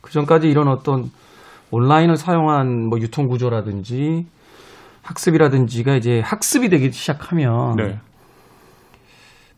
그 0.00 0.10
전까지 0.10 0.48
이런 0.48 0.68
어떤 0.68 1.10
온라인을 1.70 2.16
사용한 2.16 2.88
뭐 2.88 2.98
유통 3.00 3.26
구조라든지 3.26 4.26
학습이라든지가 5.02 5.96
이제 5.96 6.20
학습이 6.24 6.68
되기 6.68 6.90
시작하면 6.90 7.76
네. 7.76 7.98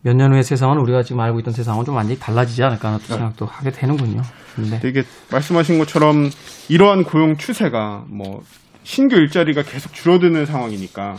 몇 0.07 0.15
년 0.15 0.33
후의 0.33 0.45
세상은 0.45 0.79
우리가 0.79 1.03
지금 1.03 1.21
알고 1.21 1.41
있던 1.41 1.53
세상은 1.53 1.85
좀 1.85 1.97
완전히 1.97 2.21
달라지지 2.21 2.63
않을까 2.63 2.89
하는 2.89 3.01
또 3.01 3.07
네. 3.09 3.15
생각도 3.15 3.47
하게 3.47 3.73
되는군요. 3.73 4.23
네. 4.71 4.79
되게 4.79 5.03
말씀하신 5.33 5.81
것처럼 5.81 6.31
이러한 6.69 7.03
고용 7.03 7.37
추세가 7.37 8.05
뭐 8.07 8.45
신규 8.85 9.17
일자리가 9.17 9.63
계속 9.63 9.93
줄어드는 9.93 10.47
상황이니까 10.47 11.17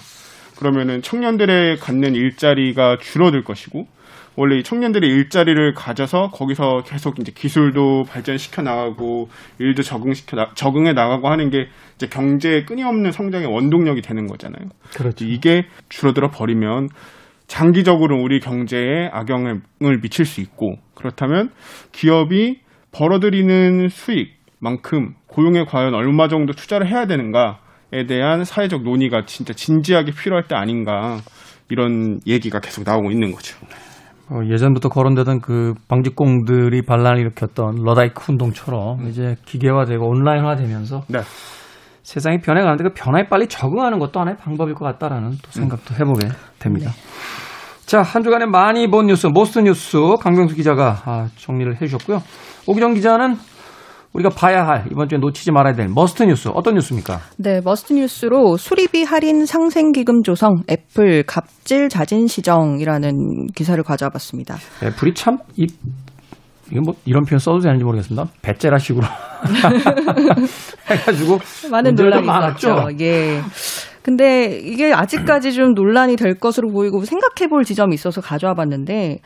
그러면은 0.56 1.02
청년들의 1.02 1.80
갖는 1.80 2.16
일자리가 2.16 2.98
줄어들 3.02 3.44
것이고 3.44 3.88
원래 4.38 4.60
이 4.60 4.64
청년들의 4.64 5.10
일자리를 5.10 5.74
가져서 5.74 6.32
거기서 6.32 6.84
계속 6.88 7.20
이제 7.20 7.34
기술도 7.36 8.06
발전시켜 8.10 8.62
나가고 8.62 9.30
일도 9.60 9.84
적응시켜 9.84 10.38
나, 10.38 10.52
적응해 10.56 10.94
나가고 10.94 11.28
하는 11.28 11.50
게 11.50 11.68
이제 11.98 12.08
경제의 12.08 12.66
끊임없는 12.66 13.12
성장의 13.12 13.48
원동력이 13.48 14.02
되는 14.02 14.28
거잖아요. 14.28 14.70
그렇죠. 14.96 15.26
이게 15.26 15.66
줄어들어 15.90 16.32
버리면 16.32 16.90
장기적으로 17.48 18.22
우리 18.22 18.40
경제에 18.40 19.10
악영향을 19.12 20.02
미칠 20.02 20.26
수 20.26 20.42
있고 20.42 20.76
그렇다면 20.96 21.50
기업이 21.92 22.60
벌어들이는 22.92 23.88
수익 23.90 24.36
만큼 24.60 25.14
고용에 25.28 25.66
과연 25.66 25.94
얼마 25.94 26.28
정도 26.28 26.54
투자를 26.54 26.88
해야 26.88 27.06
되는가에 27.06 28.06
대한 28.08 28.44
사회적 28.44 28.84
논의가 28.84 29.26
진짜 29.26 29.54
진지하게 29.54 30.12
필요할 30.12 30.48
때 30.48 30.56
아닌가 30.56 31.18
이런 31.70 32.20
얘기가 32.26 32.60
계속 32.60 32.84
나오고 32.86 33.12
있는 33.12 33.32
거죠. 33.32 33.58
어, 34.30 34.42
예전부터 34.46 34.90
거론되던 34.90 35.40
그 35.40 35.74
방직공들이 35.88 36.82
반란을 36.82 37.20
일으켰던 37.20 37.84
러다이트 37.84 38.30
운동처럼 38.30 39.08
이제 39.08 39.36
기계화되고 39.46 40.06
온라인화되면서 40.06 41.04
네. 41.08 41.20
세상이 42.08 42.40
변해가는데 42.40 42.86
그 42.86 42.94
변화에 42.94 43.28
빨리 43.28 43.48
적응하는 43.48 44.00
것도 44.00 44.22
하나의 44.22 44.38
방법일 44.38 44.76
것 44.76 44.86
같다라는 44.86 45.32
또 45.42 45.52
생각도 45.52 45.94
해보게 45.94 46.30
됩니다. 46.58 46.92
자, 47.86 48.02
한 48.02 48.24
주간에 48.24 48.46
많이 48.46 48.90
본 48.90 49.08
뉴스, 49.08 49.28
most 49.28 49.60
뉴스 49.60 49.98
강병수 50.22 50.56
기자가 50.56 51.02
아, 51.04 51.28
정리를 51.36 51.76
해주셨고요. 51.76 52.24
오기정 52.66 52.94
기자는 52.94 53.36
우리가 54.14 54.30
봐야 54.30 54.66
할 54.66 54.86
이번 54.90 55.10
주에 55.10 55.18
놓치지 55.20 55.52
말아야 55.52 55.74
될 55.74 55.90
must 55.90 56.24
뉴스 56.24 56.48
어떤 56.54 56.76
뉴스입니까? 56.76 57.20
네, 57.40 57.60
must 57.62 57.92
뉴스로 57.92 58.56
수리비 58.56 59.04
할인 59.04 59.46
상생 59.46 59.92
기금 59.92 60.24
조성 60.24 60.64
애플 60.72 61.24
갑질 61.24 61.90
자진 61.90 62.26
시정이라는 62.26 63.48
기사를 63.54 63.84
가져와봤습니다. 63.84 64.56
애플이 64.82 65.14
참 65.14 65.40
이, 65.58 65.68
이게 66.72 66.80
뭐 66.80 66.96
이런 67.06 67.24
표현 67.24 67.40
써도 67.40 67.60
되는지 67.60 67.84
모르겠습니다. 67.84 68.30
배째라식으로 68.42 69.06
해가지고 70.90 71.40
많은 71.72 71.96
논란이 71.96 72.24
좀 72.24 72.26
많았죠. 72.26 72.70
있었죠. 72.70 73.04
예. 73.04 73.42
근데 74.02 74.58
이게 74.64 74.94
아직까지 74.94 75.52
좀 75.52 75.74
논란이 75.74 76.16
될 76.16 76.36
것으로 76.36 76.70
보이고 76.70 77.04
생각해 77.04 77.50
볼 77.50 77.66
지점이 77.66 77.94
있어서 77.94 78.22
가져와 78.22 78.54
봤는데, 78.54 79.20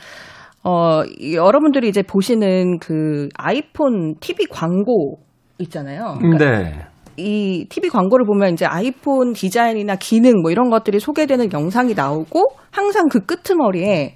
어, 0.63 1.03
이 1.19 1.35
여러분들이 1.35 1.87
이제 1.87 2.01
보시는 2.01 2.79
그 2.79 3.29
아이폰 3.35 4.15
TV 4.19 4.47
광고 4.47 5.19
있잖아요. 5.59 6.17
그러니까 6.19 6.45
네. 6.45 6.85
이 7.17 7.67
TV 7.69 7.89
광고를 7.89 8.25
보면 8.25 8.53
이제 8.53 8.65
아이폰 8.65 9.33
디자인이나 9.33 9.97
기능 9.97 10.41
뭐 10.41 10.49
이런 10.49 10.69
것들이 10.71 10.99
소개되는 10.99 11.53
영상이 11.53 11.93
나오고 11.93 12.53
항상 12.71 13.07
그 13.07 13.25
끄트머리에 13.25 14.15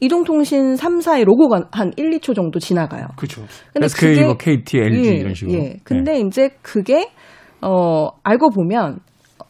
이동통신 0.00 0.74
3사의 0.74 1.24
로고가 1.24 1.68
한 1.72 1.92
1, 1.96 2.10
2초 2.18 2.34
정도 2.34 2.58
지나가요. 2.58 3.06
그렇죠. 3.16 3.42
근데 3.72 3.86
SK, 3.86 4.08
그게- 4.14 4.24
뭐 4.24 4.34
KT, 4.36 4.78
LG 4.78 5.08
예, 5.08 5.14
이런 5.14 5.34
식으로. 5.34 5.58
예. 5.58 5.76
근데 5.84 6.20
이제 6.20 6.50
그게 6.62 7.10
어 7.60 8.08
알고 8.22 8.50
보면 8.50 9.00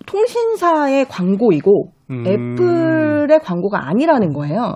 통신사의 0.06 1.04
광고이고 1.08 1.92
음. 2.10 2.24
애플의 2.26 3.40
광고가 3.42 3.88
아니라는 3.88 4.32
거예요. 4.32 4.74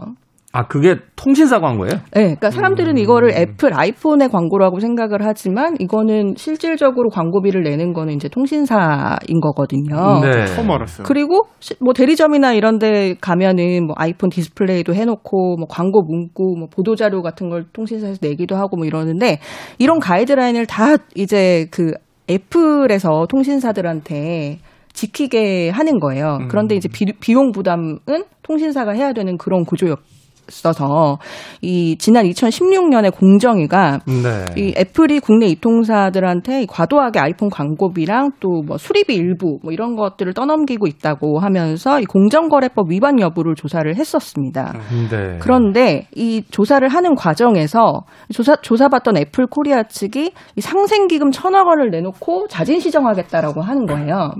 아 0.54 0.66
그게 0.66 0.97
통신사 1.16 1.61
광고예요? 1.61 1.92
네, 1.92 2.00
그러니까 2.12 2.50
사람들은 2.50 2.97
음. 2.97 2.99
이거를 2.99 3.30
애플 3.30 3.73
아이폰의 3.73 4.28
광고라고 4.28 4.80
생각을 4.80 5.21
하지만 5.25 5.76
이거는 5.80 6.35
실질적으로 6.37 7.09
광고비를 7.09 7.62
내는 7.62 7.94
거는 7.94 8.12
이제 8.14 8.28
통신사인 8.28 9.40
거거든요. 9.42 10.21
네. 10.21 10.44
처음 10.47 10.71
알았어요. 10.71 11.06
그리고 11.06 11.47
시- 11.61 11.75
뭐 11.80 11.94
대리점이나 11.94 12.52
이런 12.52 12.78
데 12.78 13.14
가면은 13.18 13.87
뭐 13.87 13.94
아이폰 13.97 14.28
디스플레이도 14.28 14.94
해 14.94 15.06
놓고 15.06 15.56
뭐 15.56 15.66
광고 15.71 16.02
문구 16.02 16.56
뭐 16.59 16.68
보도 16.71 16.97
자료 16.97 17.23
같은 17.23 17.49
걸 17.49 17.64
통신사에서 17.73 18.18
내기도 18.21 18.54
하고 18.56 18.76
뭐 18.76 18.85
이러는데 18.85 19.38
이런 19.78 20.00
가이드라인을 20.00 20.66
다 20.66 20.97
이제 21.14 21.66
그 21.71 21.92
애플에서 22.28 23.26
통신사들한테 23.30 24.59
지키게 24.92 25.70
하는 25.70 25.98
거예요. 25.98 26.40
그런데 26.50 26.74
이제 26.74 26.88
비, 26.92 27.07
비용 27.18 27.53
부담은 27.53 27.98
통신사가 28.42 28.92
해야 28.92 29.14
되는 29.14 29.38
그런 29.38 29.64
구조였어서 29.64 31.18
이 31.61 31.96
지난 31.98 32.24
2016년에 32.24 33.14
공정위가 33.14 34.00
네. 34.07 34.44
이 34.57 34.74
애플이 34.76 35.20
국내 35.20 35.46
이통사들한테 35.46 36.66
과도하게 36.66 37.20
아이폰 37.20 37.50
광고비랑 37.50 38.33
또 38.40 38.62
뭐 38.62 38.78
수리비 38.78 39.14
일부 39.14 39.59
뭐 39.62 39.72
이런 39.72 39.96
것들을 39.96 40.33
떠넘기고 40.35 40.87
있다고 40.87 41.40
하면서 41.40 42.00
이 42.00 42.05
공정거래법 42.05 42.90
위반 42.90 43.20
여부를 43.20 43.55
조사를 43.55 43.94
했었습니다. 43.94 44.72
네. 45.11 45.38
그런데 45.40 46.07
이 46.14 46.42
조사를 46.50 46.87
하는 46.87 47.14
과정에서 47.14 48.02
조사 48.33 48.57
조사받던 48.57 49.16
애플 49.16 49.46
코리아 49.46 49.83
측이 49.83 50.33
이 50.57 50.61
상생기금 50.61 51.31
천억 51.33 51.66
원을 51.68 51.90
내놓고 51.90 52.46
자진 52.48 52.81
시정하겠다라고 52.81 53.62
하는 53.62 53.87
거예요. 53.87 54.33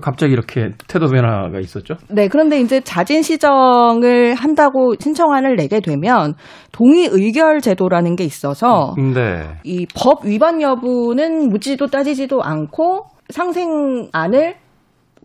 갑자기 0.00 0.32
이렇게 0.32 0.70
태도 0.88 1.06
변화가 1.08 1.58
있었죠? 1.60 1.94
네, 2.08 2.28
그런데 2.28 2.60
이제 2.60 2.80
자진 2.80 3.20
시정을 3.22 4.34
한다고 4.34 4.94
신청안을 4.98 5.56
내게 5.56 5.80
되면 5.80 6.34
동의 6.72 7.08
의결 7.10 7.60
제도라는 7.60 8.16
게 8.16 8.24
있어서 8.24 8.94
네. 8.96 9.48
이법 9.64 10.24
위반 10.24 10.62
여부는 10.62 11.50
묻지도 11.50 11.88
따지지도 11.88 12.42
않고 12.42 13.04
상생안을 13.28 14.54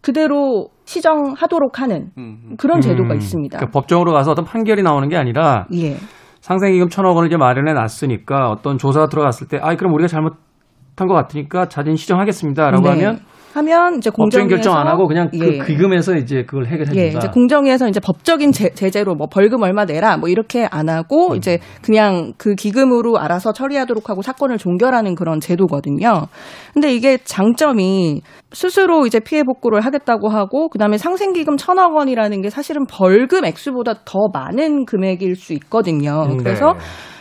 그대로 0.01 0.67
시정하도록 0.85 1.79
하는 1.79 2.11
그런 2.57 2.81
제도가 2.81 3.13
음, 3.13 3.17
있습니다. 3.17 3.57
그러니까 3.57 3.71
법정으로 3.71 4.11
가서 4.13 4.31
어떤 4.31 4.45
판결이 4.45 4.83
나오는 4.83 5.07
게 5.09 5.17
아니라 5.17 5.65
예. 5.73 5.95
상생기금 6.41 6.89
천억 6.89 7.15
원을 7.15 7.27
이제 7.27 7.35
마련해 7.37 7.73
놨으니까 7.73 8.49
어떤 8.49 8.77
조사가 8.77 9.07
들어갔을 9.07 9.47
때, 9.47 9.59
아, 9.61 9.75
그럼 9.75 9.93
우리가 9.93 10.07
잘못 10.07 10.33
한 10.97 11.07
것 11.07 11.13
같으니까 11.13 11.67
자진 11.67 11.95
시정하겠습니다라고 11.95 12.83
네. 12.83 12.89
하면 12.89 13.19
하면 13.57 13.97
이제 13.97 14.09
공정위에서 14.09 14.47
결정 14.49 14.77
안 14.77 14.87
하고 14.87 15.07
그냥 15.07 15.29
예. 15.33 15.37
그 15.39 15.65
기금에서 15.65 16.15
이제 16.15 16.43
그걸 16.43 16.65
해결해 16.65 16.85
준다. 16.85 17.01
예, 17.01 17.07
이제 17.07 17.27
공정위에서 17.27 17.87
이제 17.87 17.99
법적인 17.99 18.51
제, 18.51 18.69
제재로 18.69 19.15
뭐 19.15 19.27
벌금 19.27 19.63
얼마 19.63 19.85
내라 19.85 20.17
뭐 20.17 20.29
이렇게 20.29 20.67
안 20.71 20.89
하고 20.89 21.31
음. 21.31 21.35
이제 21.35 21.59
그냥 21.81 22.33
그 22.37 22.55
기금으로 22.55 23.17
알아서 23.17 23.53
처리하도록 23.53 24.09
하고 24.09 24.21
사건을 24.21 24.57
종결하는 24.57 25.15
그런 25.15 25.39
제도거든요. 25.39 26.27
근데 26.73 26.93
이게 26.93 27.17
장점이 27.17 28.21
스스로 28.51 29.05
이제 29.05 29.19
피해 29.19 29.43
복구를 29.43 29.81
하겠다고 29.81 30.29
하고 30.29 30.69
그다음에 30.69 30.97
상생기금 30.97 31.57
천억 31.57 31.95
원이라는 31.95 32.41
게 32.41 32.49
사실은 32.49 32.85
벌금 32.89 33.45
액수보다 33.45 33.95
더 34.05 34.27
많은 34.33 34.85
금액일 34.85 35.35
수 35.35 35.53
있거든요. 35.53 36.27
네. 36.27 36.37
그래서 36.37 36.75
이 36.75 37.16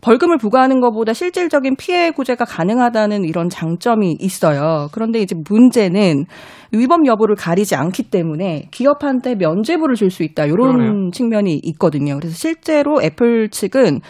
벌금을 0.00 0.38
부과하는 0.38 0.80
것보다 0.80 1.12
실질적인 1.12 1.74
피해 1.76 2.10
구제가 2.10 2.44
가능하다는 2.44 3.24
이런 3.24 3.48
장점이 3.48 4.16
있어요. 4.20 4.88
그런데 4.92 5.20
이제 5.20 5.34
문제는 5.48 6.24
위법 6.72 7.06
여부를 7.06 7.34
가리지 7.34 7.74
않기 7.74 8.04
때문에 8.10 8.68
기업한테 8.70 9.34
면죄부를 9.34 9.94
줄 9.96 10.10
수 10.10 10.22
있다. 10.22 10.44
이런 10.46 10.56
그러네요. 10.76 11.10
측면이 11.12 11.60
있거든요. 11.64 12.16
그래서 12.16 12.34
실제로 12.34 13.02
애플 13.02 13.48
측은 13.50 14.00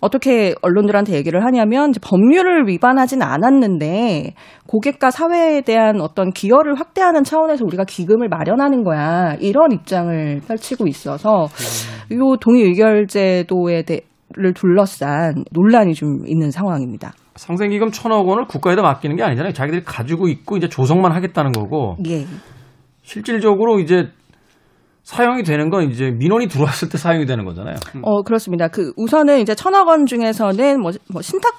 어떻게 0.00 0.54
언론들한테 0.60 1.14
얘기를 1.14 1.44
하냐면 1.46 1.92
법률을 2.02 2.66
위반하진 2.66 3.22
않았는데 3.22 4.34
고객과 4.66 5.10
사회에 5.10 5.62
대한 5.62 6.00
어떤 6.00 6.30
기여를 6.30 6.74
확대하는 6.74 7.22
차원에서 7.24 7.64
우리가 7.64 7.84
기금을 7.84 8.28
마련하는 8.28 8.82
거야 8.82 9.36
이런 9.40 9.72
입장을 9.72 10.40
펼치고 10.46 10.86
있어서 10.88 11.46
이 12.10 12.16
동의 12.40 12.64
의결 12.64 13.06
제도에 13.06 13.82
대 13.84 14.00
를 14.36 14.52
둘러싼 14.52 15.44
논란이 15.52 15.94
좀 15.94 16.26
있는 16.26 16.50
상황입니다. 16.50 17.12
상생기금 17.36 17.90
천억 17.90 18.26
원을 18.26 18.46
국가에다 18.46 18.82
맡기는 18.82 19.14
게 19.16 19.22
아니잖아요. 19.22 19.52
자기들이 19.52 19.84
가지고 19.84 20.28
있고 20.28 20.56
이제 20.56 20.68
조성만 20.68 21.12
하겠다는 21.12 21.52
거고 21.52 21.96
예. 22.06 22.24
실질적으로 23.02 23.78
이제 23.78 24.08
사용이 25.04 25.42
되는 25.42 25.70
건 25.70 25.90
이제 25.90 26.10
민원이 26.10 26.48
들어왔을 26.48 26.88
때 26.88 26.98
사용이 26.98 27.26
되는 27.26 27.44
거잖아요. 27.44 27.76
어, 28.02 28.22
그렇습니다. 28.22 28.68
그 28.68 28.92
우선은 28.96 29.40
이제 29.40 29.54
천억 29.54 29.86
원 29.88 30.06
중에서는 30.06 30.80
뭐, 30.80 30.90
뭐 31.12 31.22
신탁 31.22 31.54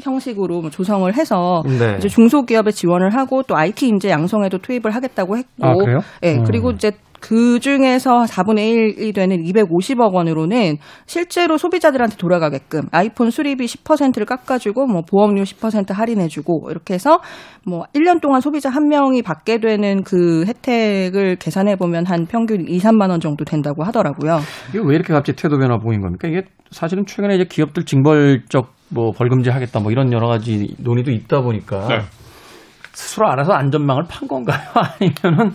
형식으로 0.00 0.60
뭐 0.60 0.70
조성을 0.70 1.12
해서 1.14 1.62
네. 1.64 1.96
이제 1.98 2.08
중소기업에 2.08 2.72
지원을 2.72 3.14
하고 3.14 3.42
또 3.42 3.56
IT 3.56 3.86
인재 3.86 4.10
양성에도 4.10 4.58
투입을 4.58 4.94
하겠다고 4.94 5.38
했고, 5.38 5.66
아, 5.66 5.74
그래요? 5.74 6.00
예, 6.22 6.36
음. 6.36 6.44
그리고 6.44 6.70
이제 6.72 6.92
그 7.20 7.60
중에서 7.60 8.24
4분의 8.24 8.98
1이 8.98 9.14
되는 9.14 9.42
250억 9.42 10.12
원으로는 10.14 10.76
실제로 11.06 11.56
소비자들한테 11.56 12.16
돌아가게끔 12.16 12.82
아이폰 12.92 13.30
수리비 13.30 13.66
10%를 13.66 14.26
깎아주고 14.26 14.86
뭐 14.86 15.02
보험료 15.02 15.42
10% 15.42 15.92
할인해주고 15.92 16.70
이렇게 16.70 16.94
해서 16.94 17.20
뭐 17.66 17.84
1년 17.94 18.20
동안 18.20 18.40
소비자 18.40 18.70
한 18.70 18.88
명이 18.88 19.22
받게 19.22 19.58
되는 19.58 20.02
그 20.02 20.44
혜택을 20.46 21.36
계산해 21.36 21.76
보면 21.76 22.06
한 22.06 22.26
평균 22.26 22.66
2, 22.68 22.78
3만 22.78 23.10
원 23.10 23.20
정도 23.20 23.44
된다고 23.44 23.84
하더라고요. 23.84 24.38
이게 24.70 24.80
왜 24.82 24.94
이렇게 24.94 25.12
갑자기 25.12 25.40
태도 25.40 25.58
변화 25.58 25.78
보인 25.78 26.00
겁니까? 26.00 26.28
이게 26.28 26.42
사실은 26.70 27.04
최근에 27.06 27.34
이제 27.34 27.44
기업들 27.44 27.84
징벌적 27.84 28.72
뭐 28.90 29.12
벌금제 29.12 29.50
하겠다 29.50 29.80
뭐 29.80 29.92
이런 29.92 30.12
여러 30.12 30.28
가지 30.28 30.74
논의도 30.78 31.10
있다 31.10 31.42
보니까 31.42 31.88
네. 31.88 32.00
스스로 32.92 33.28
알아서 33.28 33.52
안전망을 33.52 34.04
판 34.08 34.26
건가요? 34.26 34.58
아니면은 34.74 35.52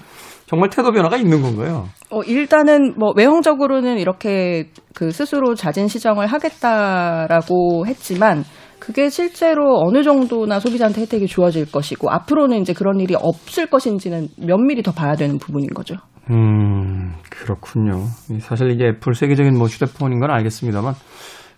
정말 0.54 0.70
태도 0.70 0.92
변화가 0.92 1.18
있는 1.18 1.42
건가요? 1.42 1.88
어, 2.12 2.22
일단은 2.22 2.94
뭐 2.96 3.12
외형적으로는 3.16 3.98
이렇게 3.98 4.70
그 4.94 5.10
스스로 5.10 5.56
자진 5.56 5.88
시정을 5.88 6.28
하겠다라고 6.28 7.88
했지만 7.88 8.44
그게 8.78 9.10
실제로 9.10 9.82
어느 9.84 10.04
정도나 10.04 10.60
소비자한테 10.60 11.02
혜택이 11.02 11.26
주어질 11.26 11.72
것이고 11.72 12.12
앞으로는 12.12 12.62
이제 12.62 12.72
그런 12.74 13.00
일이 13.00 13.16
없을 13.20 13.66
것인지는 13.66 14.28
면밀히 14.38 14.84
더 14.84 14.92
봐야 14.92 15.16
되는 15.16 15.40
부분인 15.40 15.70
거죠. 15.70 15.96
음, 16.30 17.14
그렇군요. 17.32 18.04
사실 18.40 18.70
이제 18.70 18.90
애플 18.90 19.16
세계적인 19.16 19.58
뭐 19.58 19.66
휴대폰인 19.66 20.20
건 20.20 20.30
알겠습니다만 20.30 20.94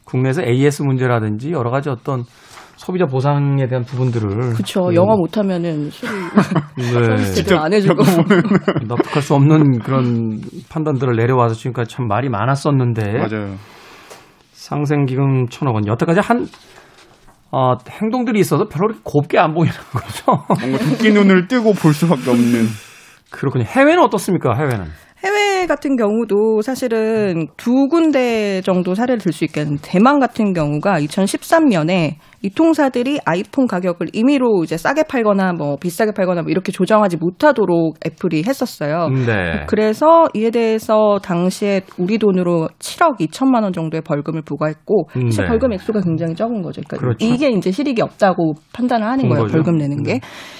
국내에서 0.05 0.41
AS 0.41 0.84
문제라든지 0.84 1.51
여러 1.51 1.69
가지 1.69 1.89
어떤 1.89 2.23
소비자 2.77 3.05
보상에 3.05 3.67
대한 3.67 3.83
부분들을 3.85 4.53
그렇죠. 4.53 4.88
음, 4.89 4.95
영어 4.95 5.15
못하면은 5.15 5.89
수리 5.91 6.09
네. 6.77 6.91
서비스도 7.17 7.57
안 7.59 7.73
해주고. 7.73 8.03
납득할 8.88 9.21
수 9.23 9.33
없는 9.35 9.79
그런 9.79 10.41
판단들을 10.69 11.15
내려와서 11.15 11.55
지금까지 11.55 11.95
참 11.95 12.07
말이 12.07 12.29
많았었는데 12.29 13.13
맞아요. 13.13 13.55
상생기금 14.51 15.47
천억 15.49 15.75
원 15.75 15.88
여태까지 15.88 16.19
한 16.21 16.47
어, 17.51 17.75
행동들이 17.89 18.39
있어서 18.41 18.67
별로 18.67 18.88
그렇게 18.88 19.01
곱게 19.03 19.39
안 19.39 19.53
보이는 19.53 19.73
거죠. 19.93 20.43
뭔가 20.59 20.77
도끼 20.89 21.11
눈을 21.11 21.47
뜨고 21.47 21.73
볼 21.73 21.93
수밖에 21.93 22.29
없는. 22.29 22.65
그렇군요. 23.31 23.63
해외는 23.65 24.03
어떻습니까? 24.03 24.53
해외는 24.55 24.85
해외 25.23 25.65
같은 25.65 25.95
경우도 25.95 26.61
사실은 26.61 27.47
두 27.57 27.88
군데 27.88 28.61
정도 28.61 28.93
사례를 28.93 29.19
들 29.19 29.31
수 29.33 29.43
있겠는데 29.45 29.81
대만 29.83 30.19
같은 30.19 30.53
경우가 30.53 30.99
2013년에 30.99 32.15
이 32.45 32.49
통사들이 32.51 33.19
아이폰 33.25 33.65
가격을 33.65 34.10
임의로 34.13 34.63
이제 34.63 34.77
싸게 34.77 35.05
팔거나 35.10 35.53
뭐 35.53 35.77
비싸게 35.77 36.12
팔거나 36.12 36.43
뭐 36.43 36.51
이렇게 36.51 36.71
조정하지 36.71 37.17
못하도록 37.17 37.97
애플이 38.05 38.43
했었어요. 38.45 39.10
네. 39.10 39.65
그래서 39.65 40.27
이에 40.36 40.51
대해서 40.51 41.17
당시에 41.23 41.81
우리 41.97 42.19
돈으로 42.19 42.69
7억 42.77 43.17
2천만 43.19 43.63
원 43.63 43.73
정도의 43.73 44.01
벌금을 44.01 44.43
부과했고 44.43 45.10
사실 45.12 45.43
네. 45.43 45.47
벌금 45.47 45.73
액수가 45.73 46.01
굉장히 46.01 46.36
적은 46.36 46.62
거죠. 46.62 46.84
그러니까 46.86 46.97
그렇죠. 46.97 47.25
이게 47.25 47.49
이제 47.49 47.71
실익이 47.71 48.03
없다고 48.03 48.53
판단을 48.73 49.08
하는 49.08 49.23
본 49.23 49.29
거예요. 49.29 49.43
거죠. 49.45 49.53
벌금 49.53 49.77
내는 49.77 50.03
게. 50.03 50.13
네. 50.13 50.19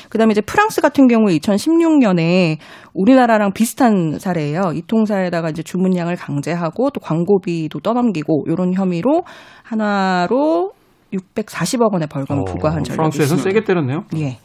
그다음에 0.10 0.32
이제 0.32 0.42
프랑스 0.42 0.82
같은 0.82 1.08
경우에 1.08 1.38
2016년에 1.38 2.58
우리나라랑 2.96 3.54
비슷한 3.54 4.18
사례예요. 4.18 4.72
이 4.74 4.82
통사에다가 4.88 5.52
이제 5.52 5.62
주문량을 5.62 6.16
강제하고 6.16 6.90
또 6.90 7.00
광고비도 7.00 7.82
떠넘기고 7.82 8.46
이런 8.48 8.74
혐의로 8.74 9.24
하나로 9.62 10.72
640억 11.14 11.94
원의 11.94 12.08
벌금을 12.08 12.42
어, 12.42 12.46
부과한 12.46 12.84
전력이 12.84 13.18
프랑스에서. 13.18 13.38
세게 13.38 13.64
때렸네요. 13.64 14.06
예. 14.18 14.38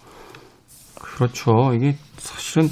그렇죠. 0.94 1.72
이게 1.74 1.96
사실은 2.16 2.68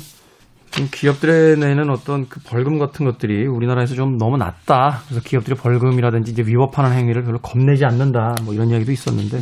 좀 0.70 0.86
기업들에 0.92 1.56
내는 1.56 1.90
어떤 1.90 2.28
그 2.28 2.40
벌금 2.40 2.78
같은 2.78 3.06
것들이 3.06 3.46
우리나라에서 3.46 3.94
좀 3.94 4.16
너무 4.16 4.36
낮다. 4.36 5.00
그래서 5.06 5.22
기업들이 5.24 5.56
벌금이라든지 5.56 6.32
이제 6.32 6.42
위법하는 6.42 6.92
행위를 6.96 7.24
별로 7.24 7.38
겁내지 7.38 7.84
않는다. 7.84 8.34
뭐 8.44 8.54
이런 8.54 8.68
이야기도 8.68 8.92
있었는데 8.92 9.40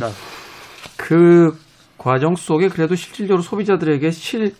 그 0.97 1.51
과정 1.97 2.35
속에 2.35 2.69
그래도 2.69 2.95
실질적으로 2.95 3.41
소비자들에게 3.41 4.09
실 4.11 4.53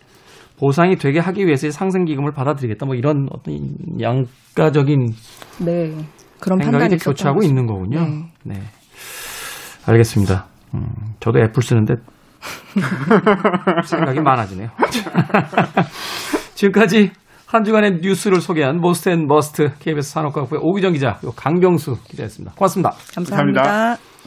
보상이 0.60 0.96
되게 0.96 1.20
하기 1.20 1.46
위해서 1.46 1.70
상생 1.70 2.06
기금을 2.06 2.32
받아들이겠다. 2.32 2.86
뭐 2.86 2.96
이런 2.96 3.28
어떤 3.32 3.76
양가적인 4.02 5.14
네. 5.60 5.96
그런 6.40 6.60
생각이 6.60 6.80
판단이 6.80 6.98
교차하고 6.98 7.44
있는 7.44 7.66
거군요. 7.66 8.02
네. 8.44 8.56
네. 8.56 8.62
알겠습니다. 9.88 10.46
음, 10.74 10.90
저도 11.20 11.40
애플 11.40 11.64
쓰는데 11.64 11.96
생각이 13.86 14.20
많아지네요. 14.20 14.70
지금까지 16.56 17.12
한 17.48 17.64
주간의 17.64 18.00
뉴스를 18.02 18.42
소개한 18.42 18.80
Most 18.80 19.10
and 19.10 19.26
Must 19.26 19.72
KBS 19.80 20.12
산업과학부의 20.12 20.62
오기정 20.64 20.94
기자 20.94 21.20
강병수 21.36 22.04
기자였습니다. 22.04 22.56
고맙습니다. 22.56 22.92
감사합니다. 23.16 23.62
감사합니다. 23.62 24.18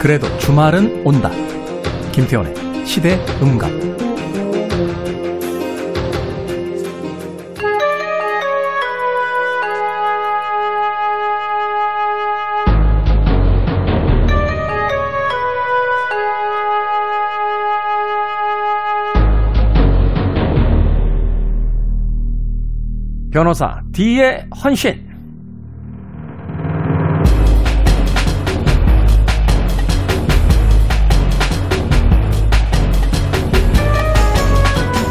그래도 0.00 0.28
주말은 0.38 1.02
온다. 1.04 1.30
김태원의 2.12 2.86
시대 2.86 3.18
음감. 3.42 4.07
D의 23.98 24.46
헌신. 24.62 25.08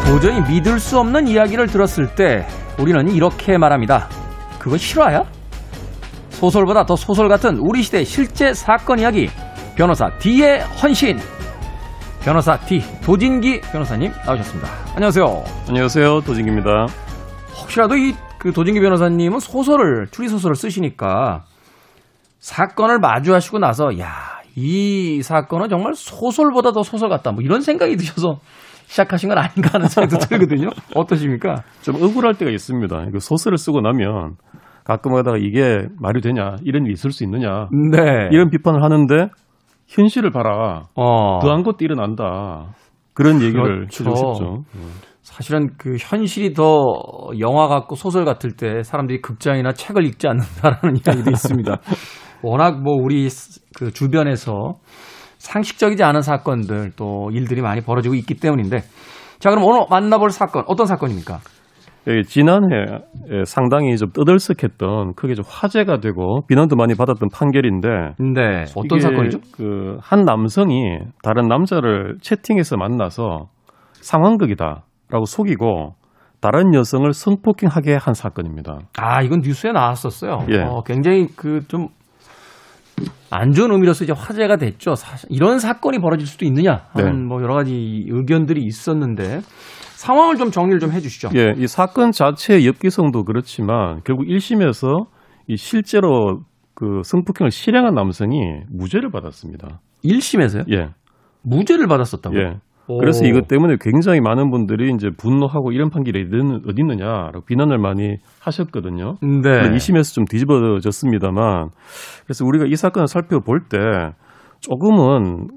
도저히 0.05 0.39
믿을 0.47 0.79
수 0.79 0.97
없는 0.99 1.27
이야기를 1.27 1.67
들었을 1.67 2.15
때 2.15 2.47
우리는 2.79 3.13
이렇게 3.13 3.57
말합니다. 3.57 4.07
그거 4.57 4.77
실화야? 4.77 5.25
소설보다 6.29 6.85
더 6.85 6.95
소설 6.95 7.27
같은 7.27 7.57
우리 7.57 7.83
시대 7.83 8.05
실제 8.05 8.53
사건 8.53 8.99
이야기. 8.99 9.29
변호사 9.75 10.09
D의 10.19 10.61
헌신. 10.61 11.19
변호사 12.21 12.57
D 12.57 12.81
도진기 13.03 13.59
변호사님 13.69 14.13
나오셨습니다. 14.25 14.69
안녕하세요. 14.95 15.43
안녕하세요. 15.67 16.21
도진기입니다. 16.21 17.06
혹시라도 17.77 17.95
이 17.95 18.13
그 18.39 18.51
도진기 18.51 18.79
변호사님은 18.79 19.39
소설을 19.39 20.07
추리 20.11 20.27
소설을 20.27 20.55
쓰시니까 20.55 21.43
사건을 22.39 22.99
마주하시고 22.99 23.59
나서 23.59 23.97
야 23.99 24.37
이 24.59 25.21
사건은 25.21 25.69
정말 25.69 25.93
소설보다 25.93 26.71
더 26.71 26.81
소설 26.81 27.09
같다 27.09 27.31
뭐 27.31 27.43
이런 27.43 27.61
생각이 27.61 27.95
드셔서 27.95 28.39
시작하신 28.87 29.29
건 29.29 29.37
아닌가 29.37 29.69
하는 29.73 29.87
생각도 29.87 30.17
들거든요. 30.25 30.69
어떠십니까? 30.95 31.61
좀 31.81 31.95
억울할 32.01 32.33
때가 32.33 32.49
있습니다. 32.49 33.05
이거 33.09 33.19
소설을 33.19 33.59
쓰고 33.59 33.81
나면 33.81 34.35
가끔 34.83 35.13
하다가 35.15 35.37
이게 35.37 35.87
말이 36.01 36.21
되냐, 36.21 36.55
이런 36.63 36.85
일이 36.85 36.93
있을 36.93 37.11
수 37.11 37.23
있느냐, 37.23 37.67
네. 37.91 38.29
이런 38.31 38.49
비판을 38.49 38.81
하는데 38.81 39.27
현실을 39.87 40.31
봐라. 40.31 40.85
어. 40.95 41.37
더한 41.43 41.61
것도 41.61 41.77
일어난다. 41.81 42.73
그런 43.13 43.41
얘기를 43.43 43.85
그렇죠. 43.87 44.03
해주고 44.09 44.15
싶죠. 44.15 44.63
사실은 45.27 45.71
그 45.77 45.97
현실이 45.99 46.53
더 46.53 46.63
영화 47.39 47.67
같고 47.67 47.95
소설 47.95 48.23
같을 48.23 48.53
때 48.55 48.81
사람들이 48.81 49.21
극장이나 49.21 49.73
책을 49.73 50.05
읽지 50.05 50.25
않는다라는 50.27 50.95
이야기도 51.05 51.29
있습니다. 51.31 51.77
워낙 52.41 52.81
뭐 52.81 52.95
우리 52.95 53.27
그 53.77 53.91
주변에서 53.91 54.75
상식적이지 55.37 56.01
않은 56.03 56.21
사건들 56.21 56.93
또 56.95 57.29
일들이 57.33 57.61
많이 57.61 57.81
벌어지고 57.81 58.15
있기 58.15 58.35
때문인데 58.35 58.77
자 59.39 59.49
그럼 59.49 59.65
오늘 59.65 59.81
만나볼 59.89 60.29
사건 60.29 60.63
어떤 60.67 60.85
사건입니까? 60.87 61.39
예, 62.07 62.21
지난해 62.23 62.85
예, 63.29 63.43
상당히 63.45 63.97
좀 63.97 64.09
떠들썩했던 64.11 65.15
크게 65.15 65.33
좀 65.35 65.43
화제가 65.45 65.99
되고 65.99 66.45
비난도 66.47 66.77
많이 66.77 66.95
받았던 66.95 67.27
판결인데 67.33 67.89
네 68.33 68.63
어떤 68.75 68.99
사건이죠? 69.01 69.39
그 69.51 69.97
한 70.01 70.21
남성이 70.21 70.99
다른 71.21 71.49
남자를 71.49 72.15
채팅에서 72.21 72.77
만나서 72.77 73.49
상황극이다 74.01 74.85
라고 75.09 75.25
속이고 75.25 75.95
다른 76.39 76.73
여성을 76.73 77.11
성폭행하게 77.13 77.95
한 77.99 78.13
사건입니다. 78.13 78.79
아 78.97 79.21
이건 79.21 79.39
뉴스에 79.41 79.71
나왔었어요. 79.71 80.45
예. 80.49 80.59
어, 80.63 80.81
굉장히 80.85 81.27
그 81.27 81.61
좀 81.67 81.89
안 83.29 83.51
좋은 83.51 83.71
의미로서 83.71 84.03
이제 84.05 84.13
화제가 84.15 84.57
됐죠. 84.57 84.95
사실 84.95 85.27
이런 85.31 85.59
사건이 85.59 85.99
벌어질 85.99 86.25
수도 86.27 86.45
있느냐 86.45 86.85
하는 86.93 87.11
네. 87.11 87.25
뭐 87.27 87.41
여러 87.41 87.53
가지 87.55 88.05
의견들이 88.07 88.63
있었는데 88.63 89.41
상황을 89.95 90.35
좀 90.37 90.49
정리를 90.51 90.79
좀 90.79 90.91
해주시죠. 90.91 91.29
예, 91.35 91.53
이 91.57 91.67
사건 91.67 92.11
자체의 92.11 92.65
엽기성도 92.67 93.23
그렇지만 93.23 94.01
결국 94.03 94.25
1심에서 94.25 95.07
이 95.47 95.57
실제로 95.57 96.41
그 96.73 97.01
성폭행을 97.03 97.51
실행한 97.51 97.93
남성이 97.95 98.39
무죄를 98.71 99.09
받았습니다. 99.11 99.81
1심에서요? 100.05 100.71
예, 100.73 100.89
무죄를 101.43 101.87
받았었다고요? 101.87 102.39
예. 102.39 102.53
오. 102.87 102.97
그래서 102.99 103.25
이것 103.25 103.47
때문에 103.47 103.75
굉장히 103.81 104.21
많은 104.21 104.49
분들이 104.49 104.91
이제 104.93 105.09
분노하고 105.17 105.71
이런 105.71 105.89
판결이 105.89 106.25
어디- 106.67 106.81
있느냐라고 106.81 107.41
비난을 107.45 107.77
많이 107.79 108.15
하셨거든요. 108.41 109.15
네. 109.21 109.27
물론 109.49 109.73
2심에서 109.73 110.13
좀 110.15 110.25
뒤집어졌습니다만 110.25 111.69
그래서 112.25 112.45
우리가 112.45 112.65
이 112.65 112.75
사건을 112.75 113.07
살펴볼 113.07 113.61
때 113.69 113.77
조금은 114.61 115.47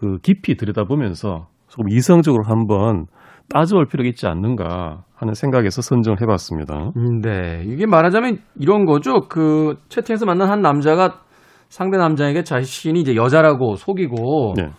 그 0.00 0.18
깊이 0.22 0.56
들여다보면서 0.56 1.46
조금 1.68 1.88
이성적으로 1.90 2.44
한번 2.46 3.06
따져볼 3.52 3.86
필요가 3.86 4.08
있지 4.08 4.26
않는가 4.26 5.02
하는 5.14 5.34
생각에서 5.34 5.82
선정을 5.82 6.20
해봤습니다. 6.22 6.92
음, 6.96 7.20
네. 7.20 7.62
이게 7.66 7.86
말하자면 7.86 8.38
이런 8.58 8.84
거죠. 8.84 9.20
그 9.28 9.74
채팅에서 9.88 10.24
만난 10.24 10.50
한 10.50 10.60
남자가 10.62 11.20
상대 11.68 11.98
남자에게 11.98 12.42
자신이 12.42 13.00
이제 13.00 13.14
여자라고 13.16 13.76
속이고 13.76 14.54
네. 14.56 14.70